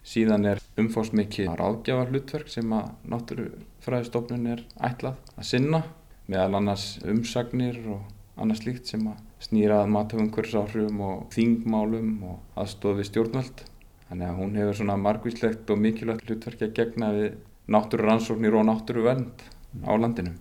Síðan 0.02 0.48
er 0.50 0.61
umfórsmikið 0.81 1.52
ráðgjafa 1.61 2.09
hlutverk 2.11 2.48
sem 2.50 2.72
að 2.74 2.88
náttúrufræðistofnun 3.12 4.48
er 4.50 4.64
ætlað 4.83 5.20
að 5.37 5.46
sinna 5.46 5.83
meðal 6.26 6.59
annars 6.59 6.87
umsagnir 7.07 7.78
og 7.92 8.40
annars 8.40 8.64
líkt 8.66 8.90
sem 8.90 9.05
að 9.07 9.20
snýra 9.42 9.83
að 9.83 9.92
matafungursáhrifum 9.94 11.00
og 11.07 11.22
þingmálum 11.35 12.11
og 12.33 12.59
aðstofi 12.59 13.07
stjórnvöld. 13.07 13.64
Þannig 14.09 14.28
að 14.28 14.38
hún 14.40 14.59
hefur 14.59 14.78
svona 14.78 14.98
margvíslegt 15.00 15.70
og 15.72 15.81
mikilvægt 15.83 16.28
hlutverki 16.28 16.68
að 16.68 16.76
gegna 16.78 17.11
við 17.16 17.28
náttúrurannsóknir 17.72 18.59
og 18.59 18.66
náttúruvend 18.68 19.44
á 19.87 19.92
landinu. 19.96 20.35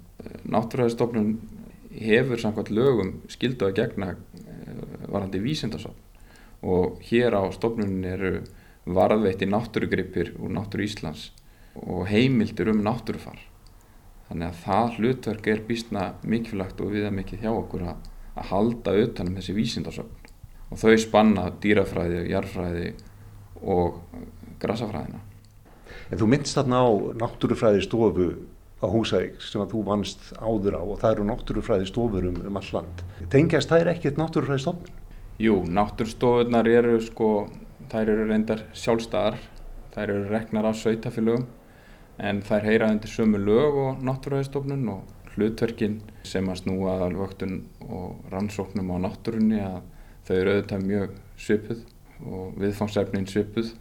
Náttúruhæðistofnun 0.49 1.35
hefur 2.01 2.41
samkvæmt 2.41 2.73
lögum 2.73 3.13
skildu 3.31 3.67
að 3.67 3.77
gegna 3.81 4.13
varandi 5.11 5.41
vísindarsofn 5.43 6.09
og 6.61 7.01
hér 7.07 7.35
á 7.37 7.43
stofnunin 7.53 8.05
eru 8.05 8.33
varðveitti 8.85 9.47
náttúrugrippir 9.49 10.35
úr 10.41 10.53
náttúru 10.53 10.85
Íslands 10.85 11.31
og 11.75 12.07
heimildir 12.09 12.71
um 12.71 12.81
náttúrufar. 12.85 13.39
Þannig 14.29 14.47
að 14.47 14.61
það 14.63 14.97
hlutverk 14.97 15.47
er 15.51 15.63
býstna 15.67 16.05
mikilvægt 16.23 16.81
og 16.81 16.93
viða 16.93 17.11
mikið 17.13 17.45
hjá 17.45 17.51
okkur 17.51 17.87
að, 17.91 18.05
að 18.37 18.49
halda 18.51 18.95
utanum 19.03 19.37
þessi 19.39 19.55
vísindarsögn 19.57 20.29
og 20.71 20.79
þau 20.79 20.95
spanna 21.03 21.49
dýrafræði, 21.61 22.23
jarfræði 22.31 22.93
og 23.61 23.99
grasafræðina. 24.61 25.19
En 26.11 26.19
þú 26.19 26.29
minnst 26.31 26.55
þarna 26.55 26.81
á 26.87 26.89
náttúrufræði 27.21 27.83
stofu 27.85 28.29
á 28.81 28.87
Húsæk 28.89 29.43
sem 29.43 29.61
að 29.61 29.75
þú 29.75 29.83
vannst 29.89 30.31
áður 30.39 30.79
á 30.79 30.83
og 30.83 30.97
það 31.03 31.13
eru 31.15 31.27
náttúrufræði 31.27 31.89
stofur 31.91 32.31
um, 32.31 32.41
um 32.47 32.57
all 32.57 32.71
land. 32.77 33.03
Tengjast 33.33 33.69
það 33.69 33.83
er 33.83 33.91
ekkert 33.95 34.21
náttúrufræði 34.21 34.63
stofnun? 34.63 35.00
Jú, 35.39 35.61
náttúrstofunar 35.65 36.67
eru 36.67 36.99
sko, 37.01 37.47
þær 37.91 38.09
eru 38.13 38.27
reyndar 38.29 38.65
sjálfstæðar, 38.75 39.39
þær 39.95 40.03
eru 40.09 40.25
reknar 40.29 40.67
af 40.67 40.77
sveitafélögum 40.81 41.47
en 42.21 42.41
þær 42.45 42.67
heyra 42.67 42.89
undir 42.93 43.09
sömu 43.09 43.39
lög 43.41 43.77
og 43.81 44.03
náttúruhæðstofnun 44.05 44.89
og 44.91 45.31
hlutverkin 45.33 46.01
sem 46.27 46.49
að 46.51 46.61
snúa 46.61 46.97
að 47.05 47.15
vöktun 47.21 47.55
og 47.87 48.27
rannsóknum 48.33 48.91
á 48.93 48.97
náttúrunni 49.07 49.61
að 49.63 49.79
þau 50.27 50.35
eru 50.35 50.53
auðvitað 50.55 50.85
mjög 50.91 51.15
svipuð 51.39 51.81
og 52.27 52.59
viðfangsefnin 52.61 53.29
svipuð. 53.31 53.71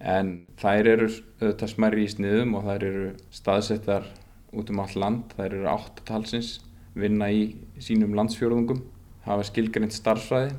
En 0.00 0.32
þær 0.62 0.88
eru 0.94 1.10
auðvitað 1.10 1.74
smerri 1.74 2.06
í 2.06 2.14
sniðum 2.14 2.56
og 2.56 2.70
þær 2.70 2.86
eru 2.88 3.10
staðsettar 3.34 4.08
út 4.56 4.72
um 4.72 4.80
all 4.80 4.96
land, 4.96 5.34
þær 5.36 5.50
eru 5.50 5.68
áttatalsins 5.74 6.54
vinna 6.96 7.28
í 7.30 7.44
sínum 7.82 8.16
landsfjörðungum 8.16 8.80
hafa 9.26 9.44
skilgrind 9.46 9.92
starfsvæði 9.94 10.54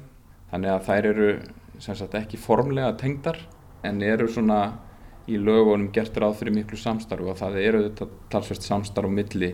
þannig 0.52 0.72
að 0.74 0.88
þær 0.88 1.10
eru 1.12 1.28
sagt, 1.82 2.16
ekki 2.16 2.40
formlega 2.40 2.94
tengdar 3.00 3.40
en 3.88 4.02
eru 4.06 4.28
svona 4.30 4.62
í 5.30 5.38
lögunum 5.40 5.92
gert 5.94 6.18
ráð 6.20 6.40
fyrir 6.42 6.56
miklu 6.56 6.78
samstarf 6.80 7.30
og 7.32 7.38
það 7.40 7.60
eru 7.62 7.84
þetta 7.88 8.08
talsvert 8.34 8.66
samstarf 8.66 9.14
milli 9.14 9.54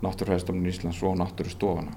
Náttúrfræðistofnun 0.00 0.68
Íslands 0.70 1.02
og 1.04 1.18
Náttúrustofana. 1.20 1.92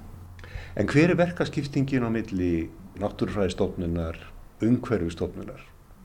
En 0.76 0.88
hver 0.90 1.14
er 1.14 1.16
verkaskiptingin 1.16 2.04
á 2.04 2.10
milli 2.12 2.68
Náttúrfræðistofnunar, 3.00 4.18
umhverfistofnunar, 4.64 5.62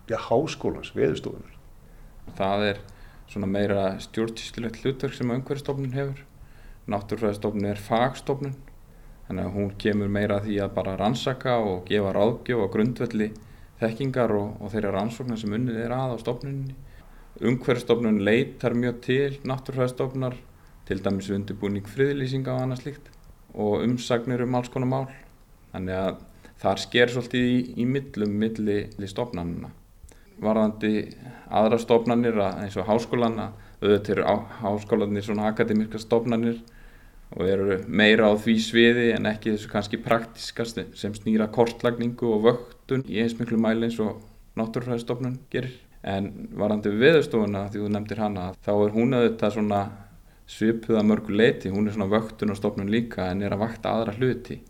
já, 0.07 0.15
háskólans, 0.29 0.93
veðustofunar? 0.95 1.57
Það 2.37 2.65
er 2.69 2.81
svona 3.29 3.49
meira 3.51 3.83
stjórnsýslilegt 4.01 4.79
hlutverk 4.83 5.17
sem 5.17 5.33
umhverfistofnun 5.33 5.97
hefur. 5.97 6.23
Náttúrfræðistofnun 6.89 7.67
er 7.69 7.83
fagstofnun, 7.83 8.55
þannig 9.29 9.45
að 9.45 9.55
hún 9.55 9.71
kemur 9.79 10.11
meira 10.11 10.41
því 10.43 10.59
að 10.65 10.75
bara 10.75 10.97
rannsaka 10.99 11.55
og 11.63 11.85
gefa 11.87 12.11
ráðgjöf 12.17 12.65
og 12.65 12.73
grundvelli 12.73 13.31
þekkingar 13.79 14.35
og, 14.35 14.53
og 14.59 14.73
þeirra 14.73 14.97
rannsóknar 14.97 15.39
sem 15.39 15.55
unnið 15.55 15.81
er 15.85 15.95
að 15.95 16.17
á 16.17 16.23
stofnunni 16.25 16.75
Umhverfstofnun 17.39 18.17
leitar 18.25 18.73
mjög 18.75 18.97
til 19.05 19.35
náttúrfræðstofnar, 19.47 20.33
til 20.83 20.99
dæmis 21.05 21.29
undirbúning 21.31 21.85
friðlýsinga 21.87 22.51
og 22.51 22.65
annað 22.65 22.81
slíkt 22.81 23.05
og 23.53 23.85
umsagnir 23.85 24.43
um 24.43 24.57
alls 24.59 24.67
konar 24.73 24.89
mál. 24.91 25.05
Þannig 25.71 25.95
að 25.95 26.17
þar 26.59 26.81
sker 26.83 27.13
svolítið 27.13 27.45
í, 27.47 27.61
í 27.79 27.85
millum 27.87 28.33
milli 28.41 29.07
stofnanuna. 29.07 29.71
varðandi 30.39 30.91
aðra 31.51 31.79
stofnanir 31.79 32.37
eins 32.39 32.75
og 32.79 32.87
háskólan 32.87 33.39
auðvitað 33.79 34.11
eru 34.17 34.35
háskólanir 34.59 35.23
svona 35.23 35.47
akademiska 35.51 35.99
stofnanir 35.99 36.59
og 37.35 37.45
eru 37.45 37.77
meira 37.87 38.29
á 38.29 38.33
því 38.33 38.55
sviði 38.63 39.05
en 39.13 39.29
ekki 39.29 39.53
þessu 39.53 39.69
kannski 39.71 39.99
praktiskast 40.01 40.81
sem 40.97 41.13
snýra 41.13 41.49
kortlagningu 41.53 42.31
og 42.33 42.45
vöktun 42.47 43.05
í 43.05 43.21
eins 43.21 43.37
miklu 43.37 43.59
mæli 43.61 43.89
eins 43.89 43.99
og 44.01 44.23
náttúrfræðistofnun 44.59 45.37
gerir. 45.53 45.75
En 46.01 46.49
varandi 46.57 46.91
viðstofuna 46.95 47.67
því 47.69 47.83
þú 47.83 47.91
nefndir 47.93 48.23
hana 48.23 48.49
þá 48.65 48.71
er 48.73 48.95
hún 48.95 49.17
auðvitað 49.17 49.55
svona 49.57 49.83
svipuða 50.49 51.03
mörgu 51.05 51.35
leiti, 51.35 51.69
hún 51.69 51.87
er 51.87 51.93
svona 51.93 52.09
vöktunarstofnun 52.09 52.89
líka 52.89 53.29
en 53.29 53.43
er 53.45 53.53
að 53.53 53.65
vakta 53.67 53.93
aðra 53.93 54.15
hluti. 54.17 54.61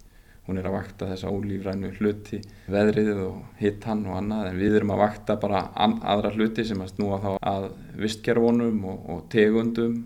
Hún 0.50 0.58
er 0.58 0.66
að 0.66 0.80
vakta 0.80 1.06
þessa 1.12 1.30
ólífrænu 1.30 1.92
hluti, 2.00 2.40
veðrið 2.74 3.20
og 3.22 3.60
hittan 3.60 4.02
og 4.10 4.16
annað 4.18 4.48
en 4.50 4.58
við 4.58 4.80
erum 4.80 4.96
að 4.96 5.04
vakta 5.04 5.36
bara 5.40 5.68
aðra 5.78 6.32
hluti 6.34 6.66
sem 6.66 6.82
að 6.82 6.96
snúa 6.96 7.20
þá 7.22 7.30
að 7.38 7.68
vistkerfunum 8.02 8.80
og, 8.90 9.04
og 9.14 9.28
tegundum 9.30 10.00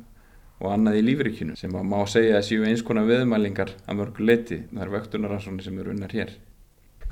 og 0.63 0.71
annað 0.71 1.02
í 1.02 1.04
lífrikinu 1.04 1.58
sem 1.60 1.76
að 1.76 1.88
má 1.91 1.97
segja 2.08 2.39
að 2.39 2.47
séu 2.47 2.63
eins 2.67 2.84
konar 2.88 3.08
viðmælingar 3.10 3.73
að 3.84 3.99
mörgu 3.99 4.28
leiti. 4.28 4.62
Það 4.71 4.84
er 4.86 4.91
vöktunaransóni 4.93 5.65
sem 5.65 5.80
eru 5.84 5.91
unnar 5.91 6.15
hér. 6.15 6.32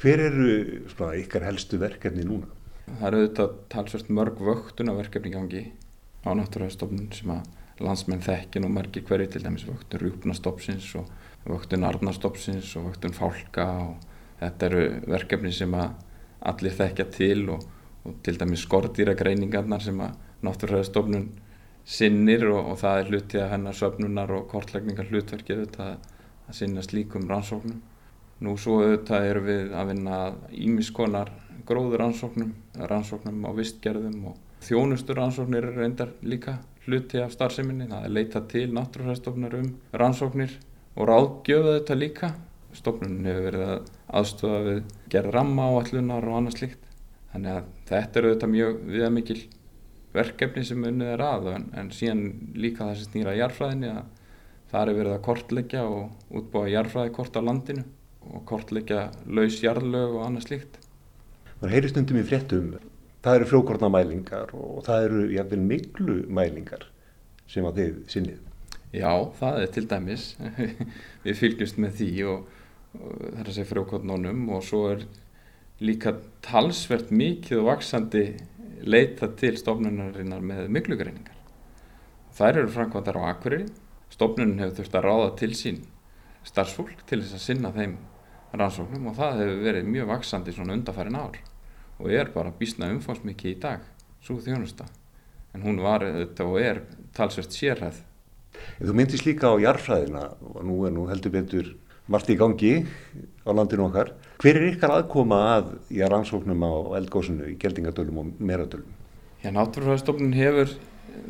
Hver 0.02 0.24
eru 0.24 0.52
svona, 0.94 1.18
ykkar 1.20 1.46
helstu 1.50 1.80
verkefni 1.82 2.24
núna? 2.26 2.48
Það 2.88 3.08
eru 3.10 3.20
auðvitað 3.22 3.58
talsvært 3.74 4.14
mörg 4.16 4.40
vöktunarverkefni 4.48 5.34
gangi 5.34 5.66
á 6.24 6.32
náttúrhæðstofnun 6.38 7.12
sem 7.18 7.34
að 7.36 7.84
landsmenn 7.84 8.24
þekkin 8.24 8.66
og 8.68 8.74
margir 8.78 9.06
hverju 9.08 9.28
til 9.34 9.44
dæmis 9.44 9.68
vöktun 9.68 10.04
rúpnastofnsins 10.06 10.88
og 11.02 11.12
vöktun 11.50 11.86
arnastofnsins 11.88 12.72
og 12.80 12.90
vöktun 12.92 13.16
fálka 13.18 13.68
og 13.84 14.10
þetta 14.40 14.68
eru 14.70 14.84
verkefni 15.12 15.54
sem 15.56 15.74
að 15.78 15.96
allir 16.52 16.76
þekkja 16.78 17.08
til 17.14 17.50
og, 17.54 17.64
og 18.06 18.20
til 18.26 18.38
dæmis 18.40 18.66
skordýra 18.66 19.16
greiningarnar 19.18 19.84
sem 19.84 20.00
að 20.02 20.18
náttúrhæðstofnun 20.46 21.28
sinnir 21.86 22.46
og, 22.50 22.74
og 22.74 22.80
það 22.82 23.00
er 23.00 23.12
hluti 23.12 23.42
að 23.42 23.54
hennar 23.56 23.78
söfnunar 23.78 24.34
og 24.36 24.48
kortlækningar 24.52 25.10
hlutverki 25.10 25.56
auðvitað 25.56 25.94
að 26.48 26.58
sinna 26.58 26.84
slíkum 26.86 27.30
rannsóknum. 27.30 27.82
Nú 28.42 28.56
svo 28.58 28.80
auðvitað 28.82 29.28
eru 29.30 29.46
við 29.46 29.74
að 29.78 29.92
vinna 29.94 30.20
ímiskonar 30.52 31.32
gróður 31.68 32.04
rannsóknum, 32.06 32.54
rannsóknum 32.90 33.46
á 33.46 33.52
vistgerðum 33.58 34.32
og 34.32 34.66
þjónustur 34.66 35.20
rannsóknir 35.20 35.68
er 35.70 35.80
reyndar 35.84 36.14
líka 36.22 36.58
hluti 36.88 37.22
af 37.22 37.34
starfseminni. 37.36 37.90
Það 37.90 38.06
er 38.06 38.16
leita 38.16 38.42
til 38.50 38.68
náttúrfræðstofnar 38.76 39.58
um 39.60 39.74
rannsóknir 39.94 40.58
og 40.96 41.10
ráðgjöfu 41.10 41.76
þetta 41.78 41.98
líka. 41.98 42.32
Stofnun 42.72 43.26
hefur 43.28 43.48
verið 43.50 43.66
að 43.68 43.90
aðstofa 44.16 44.60
við 44.64 44.78
gerð 45.12 45.34
ramma 45.36 45.66
áallunar 45.68 46.28
og 46.28 46.38
annað 46.38 46.58
slíkt. 46.58 46.86
Þannig 47.32 47.58
að 47.58 47.66
þetta 47.90 48.20
eru 48.20 48.30
auðvitað 48.32 48.54
mjög 48.56 48.78
viðamikil 48.92 49.42
verkefni 50.16 50.64
sem 50.68 50.84
unnið 50.84 51.14
er 51.14 51.24
að 51.26 51.50
en, 51.56 51.68
en 51.78 51.92
síðan 51.96 52.24
líka 52.60 52.86
það 52.86 53.00
sem 53.00 53.10
snýra 53.12 53.38
jarfræðinni 53.38 53.92
að 53.94 54.04
það 54.72 54.84
er 54.84 54.98
verið 55.00 55.16
að 55.16 55.26
kortleggja 55.28 55.88
og 55.88 56.38
útbúa 56.40 56.70
jarfræði 56.72 57.14
kort 57.16 57.40
á 57.40 57.42
landinu 57.44 57.84
og 58.32 58.46
kortleggja 58.48 59.08
laus 59.28 59.60
jarðlög 59.64 60.16
og 60.18 60.26
annað 60.28 60.48
slíkt. 60.48 60.80
Það 61.62 61.76
heyri 61.76 61.92
stundum 61.92 62.22
í 62.22 62.26
fréttum, 62.28 62.70
það 63.22 63.40
eru 63.40 63.50
frjókornamælingar 63.52 64.54
og 64.58 64.84
það 64.88 65.08
eru 65.08 65.26
jafnvel 65.36 65.66
miklu 65.72 66.18
mælingar 66.32 66.88
sem 67.52 67.68
að 67.68 67.82
þið 67.82 68.00
sinnið. 68.14 68.40
Já, 68.92 69.12
það 69.40 69.58
er 69.62 69.74
til 69.76 69.86
dæmis, 69.88 70.24
við 71.26 71.38
fylgjumst 71.40 71.80
með 71.80 71.98
því 72.00 72.12
og, 72.28 72.48
og 73.00 73.12
það 73.20 73.42
er 73.44 73.52
að 73.52 73.58
segja 73.58 73.72
frjókornónum 73.72 74.48
og 74.52 74.66
svo 74.68 74.86
er 74.92 75.06
líka 75.82 76.16
talsvert 76.46 77.12
mikið 77.12 77.62
og 77.62 77.70
vaksandi 77.72 78.26
leita 78.84 79.30
til 79.38 79.58
stofnunarinnar 79.60 80.44
með 80.46 80.70
miklugreiningar. 80.78 81.38
Þær 82.36 82.62
eru 82.64 82.72
framkvæmdar 82.72 83.20
á 83.20 83.24
Akureyri. 83.32 83.68
Stofnunin 84.12 84.60
hefur 84.62 84.80
þurft 84.80 84.98
að 84.98 85.08
ráða 85.08 85.34
til 85.40 85.52
sín 85.56 85.82
starfsfólk 86.48 87.04
til 87.10 87.22
þess 87.22 87.38
að 87.38 87.44
sinna 87.46 87.72
þeim 87.76 87.98
rannsóknum 88.58 89.12
og 89.12 89.18
það 89.18 89.42
hefur 89.42 89.60
verið 89.68 89.90
mjög 89.94 90.08
vaksandi 90.12 90.56
svona 90.56 90.76
undarfærin 90.76 91.20
ár 91.20 91.38
og 92.02 92.10
er 92.10 92.32
bara 92.34 92.54
bísna 92.58 92.90
umfámsmikið 92.90 93.52
í 93.52 93.60
dag, 93.62 93.84
svo 94.26 94.40
þjónusta. 94.42 94.88
En 95.54 95.62
hún 95.62 95.82
var 95.84 96.02
þetta 96.02 96.48
og 96.48 96.58
er 96.58 96.82
talsvert 97.14 97.54
sérhæð. 97.54 98.00
Þú 98.82 98.96
myndist 98.98 99.28
líka 99.28 99.52
á 99.54 99.56
jarfræðina 99.62 100.24
og 100.42 100.64
nú 100.66 100.80
er 100.88 100.96
nú 100.96 101.06
heldur 101.12 101.34
betur 101.36 101.70
margt 102.12 102.32
í 102.34 102.38
gangi 102.40 102.74
á 103.46 103.50
landinu 103.54 103.86
okkar. 103.90 104.16
Hver 104.42 104.58
er 104.58 104.72
ykkar 104.72 104.90
aðkoma 104.96 105.38
að 105.52 105.68
í 105.94 106.00
rannsóknum 106.02 106.64
á 106.66 106.98
eldgósunu 106.98 107.52
í 107.52 107.60
geldingadölum 107.62 108.16
og 108.24 108.40
meradölum? 108.42 108.88
Já, 109.44 109.52
náttúrufræðistofnun 109.54 110.34
hefur 110.34 110.72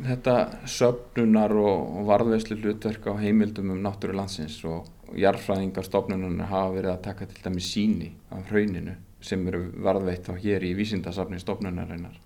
þetta 0.06 0.36
söpnunar 0.64 1.52
og 1.60 2.06
varðveislu 2.08 2.56
hlutverk 2.62 3.10
á 3.12 3.20
heimildum 3.20 3.74
um 3.74 3.82
náttúru 3.84 4.16
landsins 4.16 4.56
og 4.64 4.88
jarfræðingarstofnunar 5.12 6.48
hafa 6.48 6.72
verið 6.78 6.94
að 6.94 7.04
taka 7.04 7.28
til 7.28 7.44
dæmi 7.44 7.66
síni 7.66 8.10
af 8.32 8.48
hrauninu 8.48 8.96
sem 9.20 9.44
eru 9.52 9.66
varðveitt 9.84 10.32
á 10.32 10.34
hér 10.46 10.64
í 10.64 10.72
vísindasafni 10.80 11.44
stofnunarinnar. 11.44 12.16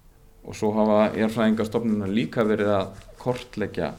Og 0.46 0.54
svo 0.54 0.70
hafa 0.78 1.10
jarfræðingarstofnunar 1.18 2.14
líka 2.14 2.46
verið 2.46 2.74
að 2.78 3.04
kortleggja 3.18 3.90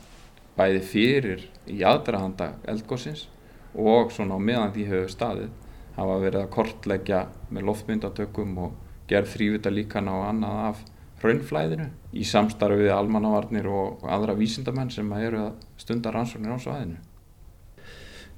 bæði 0.55 0.81
fyrir 0.95 1.47
í 1.67 1.83
aðdrahanda 1.83 2.53
eldgósins 2.63 3.27
og 3.75 4.15
svona 4.15 4.39
á 4.39 4.41
meðan 4.41 4.71
því 4.71 4.91
hefur 4.95 5.17
staðið 5.19 5.55
hafa 5.97 6.19
verið 6.21 6.43
að 6.43 6.53
kortleggja 6.53 7.23
með 7.53 7.67
loftmyndatökum 7.71 8.53
og 8.65 8.77
gerð 9.09 9.33
þrývita 9.33 9.73
líkana 9.73 10.13
og 10.19 10.29
annað 10.29 10.63
af 10.67 10.85
hraunflæðinu 11.21 11.89
í 12.13 12.25
samstarfi 12.27 12.85
við 12.85 12.93
almannavarnir 12.93 13.67
og 13.71 14.05
aðra 14.05 14.37
vísindamenn 14.37 14.93
sem 14.93 15.11
eru 15.17 15.47
að 15.47 15.53
stunda 15.81 16.13
rannsóknir 16.13 16.53
á 16.53 16.59
svaðinu. 16.61 16.99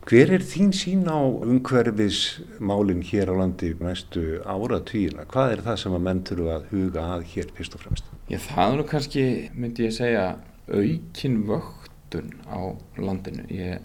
Hver 0.10 0.32
er 0.38 0.43
þín 0.48 0.72
sín 0.74 1.04
á 1.12 1.19
umhverfismálinn 1.19 3.04
hér 3.06 3.30
á 3.30 3.36
landi 3.41 3.74
næstu 3.84 4.39
áratvíina? 4.48 5.28
Hvað 5.30 5.52
er 5.54 5.63
það 5.65 5.80
sem 5.84 5.98
að 5.98 6.06
menn 6.08 6.22
þurfu 6.26 6.48
að 6.54 6.69
huga 6.72 7.04
að 7.17 7.26
hér 7.34 7.52
fyrst 7.58 7.76
og 7.76 7.84
fremst? 7.84 8.08
Já, 8.32 8.39
það 8.48 8.72
er 8.72 8.80
nú 8.80 8.86
kannski, 8.89 9.26
myndi 9.54 9.86
ég 9.89 9.93
segja, 10.00 10.24
aukin 10.72 11.38
vöktun 11.50 12.32
á 12.48 12.74
landinu. 12.98 13.43
Ég 13.52 13.84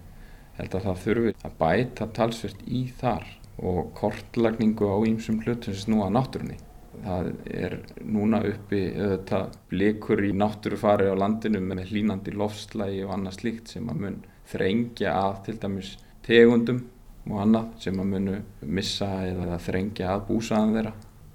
held 0.61 0.79
að 0.79 0.87
það 0.87 1.03
þurfi 1.03 1.35
að 1.43 1.59
bæta 1.61 2.09
talsvert 2.15 2.63
í 2.65 2.87
þar 3.03 3.27
og 3.63 3.93
kortlagningu 3.95 4.89
á 4.91 4.97
ýmsum 5.07 5.43
hlutum 5.45 5.75
sem 5.75 5.87
snúa 5.87 6.11
náttúrunni. 6.13 6.57
Það 7.05 7.29
er 7.51 7.77
núna 8.01 8.41
uppi 8.49 8.81
auðvitað 8.95 9.57
blikur 9.71 10.23
í 10.25 10.33
náttúrufari 10.37 11.11
á 11.11 11.15
landinu 11.19 11.61
með 11.61 11.91
hlínandi 11.91 12.35
lofslægi 12.35 13.05
og 13.05 13.15
annað 13.17 13.39
slíkt 13.39 13.75
sem 13.75 13.89
að 13.91 14.01
mun 14.05 14.19
þrengja 14.51 15.15
að 15.19 15.39
til 15.47 15.57
dæmis 15.63 15.95
tegundum 16.25 16.83
og 17.31 17.41
annað 17.45 17.71
sem 17.85 18.01
að 18.01 18.11
munu 18.13 18.37
missa 18.79 19.11
eða 19.27 19.59
þrengja 19.67 20.11
að 20.15 20.27
búsaðan 20.31 20.77
þeirra. 20.79 20.95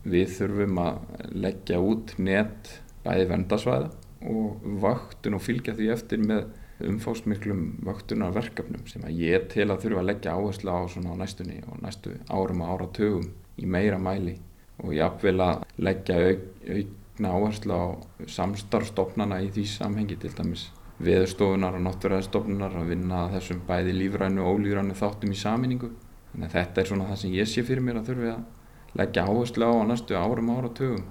Við 0.10 0.36
þurfum 0.38 0.79
að 0.82 0.99
leggja 1.45 1.82
út 1.84 2.15
net 2.17 2.73
bæði 3.03 3.29
vendasvæða 3.34 3.89
og 4.29 4.65
vaktun 4.84 5.38
og 5.38 5.43
fylgja 5.43 5.75
því 5.77 5.91
eftir 5.93 6.23
með 6.23 6.47
umfásmiklum 6.87 7.63
vöktunarverkefnum 7.87 8.85
sem 8.87 9.03
að 9.07 9.19
ég 9.19 9.47
til 9.51 9.67
að 9.67 9.85
þurfa 9.85 10.03
að 10.03 10.09
leggja 10.11 10.35
áherslu 10.37 10.71
á 10.71 10.79
svona 10.91 11.15
á 11.15 11.21
næstunni 11.21 11.59
og 11.67 11.81
næstu 11.83 12.15
árum 12.29 12.63
og 12.63 12.73
áratugum 12.75 13.29
í 13.59 13.67
meira 13.67 13.99
mæli 13.99 14.37
og 14.79 14.95
ég 14.95 15.03
apvel 15.03 15.35
að 15.43 15.65
leggja 15.77 16.19
auk, 16.29 16.45
aukna 16.77 17.33
áherslu 17.35 17.75
á 17.75 17.85
samstarfstofnana 18.39 19.41
í 19.43 19.51
því 19.55 19.65
samhengi 19.73 20.19
til 20.19 20.31
dæmis 20.37 20.69
veðurstofunar 21.03 21.77
og 21.77 21.83
náttúræðistofnunar 21.85 22.75
að 22.81 22.91
vinna 22.93 23.25
þessum 23.33 23.61
bæði 23.67 23.95
lífrænu 23.95 24.43
og 24.43 24.59
ólífrænu 24.59 24.97
þáttum 24.99 25.31
í 25.31 25.39
saminningu. 25.39 25.91
Þannig 26.33 26.49
að 26.49 26.55
þetta 26.57 26.81
er 26.81 26.89
svona 26.89 27.07
það 27.09 27.21
sem 27.21 27.35
ég 27.37 27.49
sé 27.49 27.63
fyrir 27.67 27.85
mér 27.85 28.01
að 28.01 28.11
þurfi 28.11 28.33
að 28.33 28.99
leggja 28.99 29.25
áherslu 29.29 29.69
á 29.69 29.73
á 29.79 29.83
næstu 29.87 30.19
árum 30.19 30.51
og 30.51 30.59
áratugum. 30.59 31.05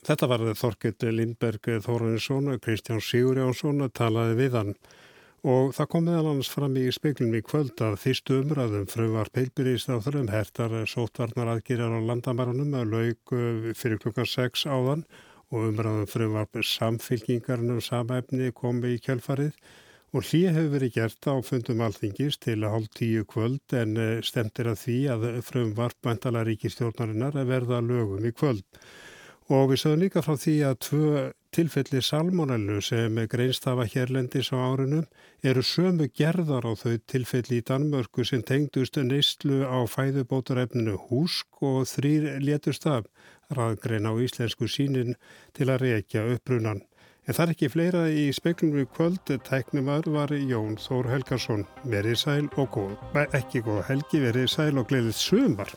Þetta 0.00 0.26
var 0.30 0.42
Þorkild 0.56 1.04
Lindberg 1.12 1.66
Þóruninsson 1.84 2.46
og 2.54 2.60
Kristján 2.64 3.02
Sigurjánsson 3.04 3.84
talaði 3.92 4.36
við 4.38 4.54
hann 4.56 4.70
og 5.50 5.74
það 5.76 5.88
kom 5.92 6.06
meðal 6.08 6.30
annars 6.30 6.48
fram 6.52 6.78
í 6.80 6.86
speiklum 6.92 7.34
í 7.36 7.42
kvöld 7.44 7.80
að 7.84 7.98
fyrstu 8.00 8.38
umræðum 8.40 8.86
frumvar 8.88 9.28
peilbyrjist 9.32 9.92
á 9.92 10.00
þörfum 10.00 10.32
hertar 10.32 10.76
sótvarnar 10.88 11.52
aðgýrar 11.54 11.96
á 11.96 12.00
landamærunum 12.10 12.78
að 12.80 12.94
laug 12.94 13.34
fyrir 13.76 14.00
klukkan 14.00 14.28
6 14.28 14.64
áðan 14.72 15.04
og 15.52 15.68
umræðum 15.68 16.08
frumvar 16.08 16.66
samfylkingarnum 16.70 17.84
samæfni 17.84 18.50
komi 18.56 18.96
í 18.96 19.04
kjálfarið 19.04 19.52
og 20.16 20.26
hlýja 20.26 20.56
hefur 20.56 20.74
verið 20.78 20.96
gert 20.96 21.28
á 21.28 21.34
fundum 21.44 21.84
alþingis 21.84 22.40
til 22.40 22.64
hálf 22.64 22.88
tíu 22.96 23.28
kvöld 23.28 23.76
en 23.76 24.00
stemtir 24.24 24.72
að 24.72 24.80
því 24.86 24.98
að 25.12 25.30
frumvar 25.44 25.92
bæntala 26.00 26.48
ríkistjórnarinnar 26.48 27.36
að 27.36 27.52
verða 27.52 27.84
lögum 27.84 28.24
í 28.24 28.32
kvöld. 28.32 28.64
Og 29.50 29.72
við 29.72 29.80
sögum 29.82 30.02
líka 30.04 30.22
frá 30.22 30.36
því 30.38 30.52
að 30.62 30.74
tvö 30.86 31.22
tilfelli 31.50 32.00
salmonellu 32.06 32.76
sem 32.86 33.16
greinst 33.32 33.64
hafa 33.66 33.82
hérlendis 33.90 34.52
á 34.54 34.62
árunum 34.62 35.08
eru 35.42 35.64
sömu 35.66 36.06
gerðar 36.14 36.68
á 36.70 36.72
þau 36.78 36.94
tilfelli 37.10 37.58
í 37.58 37.64
Danmörku 37.66 38.22
sem 38.22 38.44
tengdust 38.46 39.00
neistlu 39.02 39.64
á 39.66 39.82
fæðubótarefninu 39.90 40.94
húsk 41.08 41.64
og 41.66 41.90
þrýr 41.90 42.38
létust 42.46 42.86
af. 42.86 43.10
raðgrein 43.50 44.06
á 44.06 44.14
íslensku 44.22 44.68
sínin 44.70 45.16
til 45.58 45.66
að 45.74 45.82
reykja 45.82 46.22
upprunan. 46.36 46.84
En 47.26 47.34
það 47.34 47.42
er 47.44 47.52
ekki 47.56 47.68
fleira 47.72 48.02
í 48.06 48.28
speklum 48.30 48.76
við 48.78 48.86
kvöld, 48.94 49.32
tæknumar 49.48 50.06
var 50.06 50.30
Jón 50.30 50.78
Þór 50.78 51.10
Helgarsson, 51.10 51.66
verið 51.82 52.20
sæl 52.22 52.46
og 52.54 52.70
góð, 52.76 52.94
ekki 53.34 53.64
góð 53.66 53.82
helgi, 53.90 54.22
verið 54.22 54.52
sæl 54.54 54.78
og 54.78 54.86
gleðið 54.86 55.18
sömar. 55.18 55.74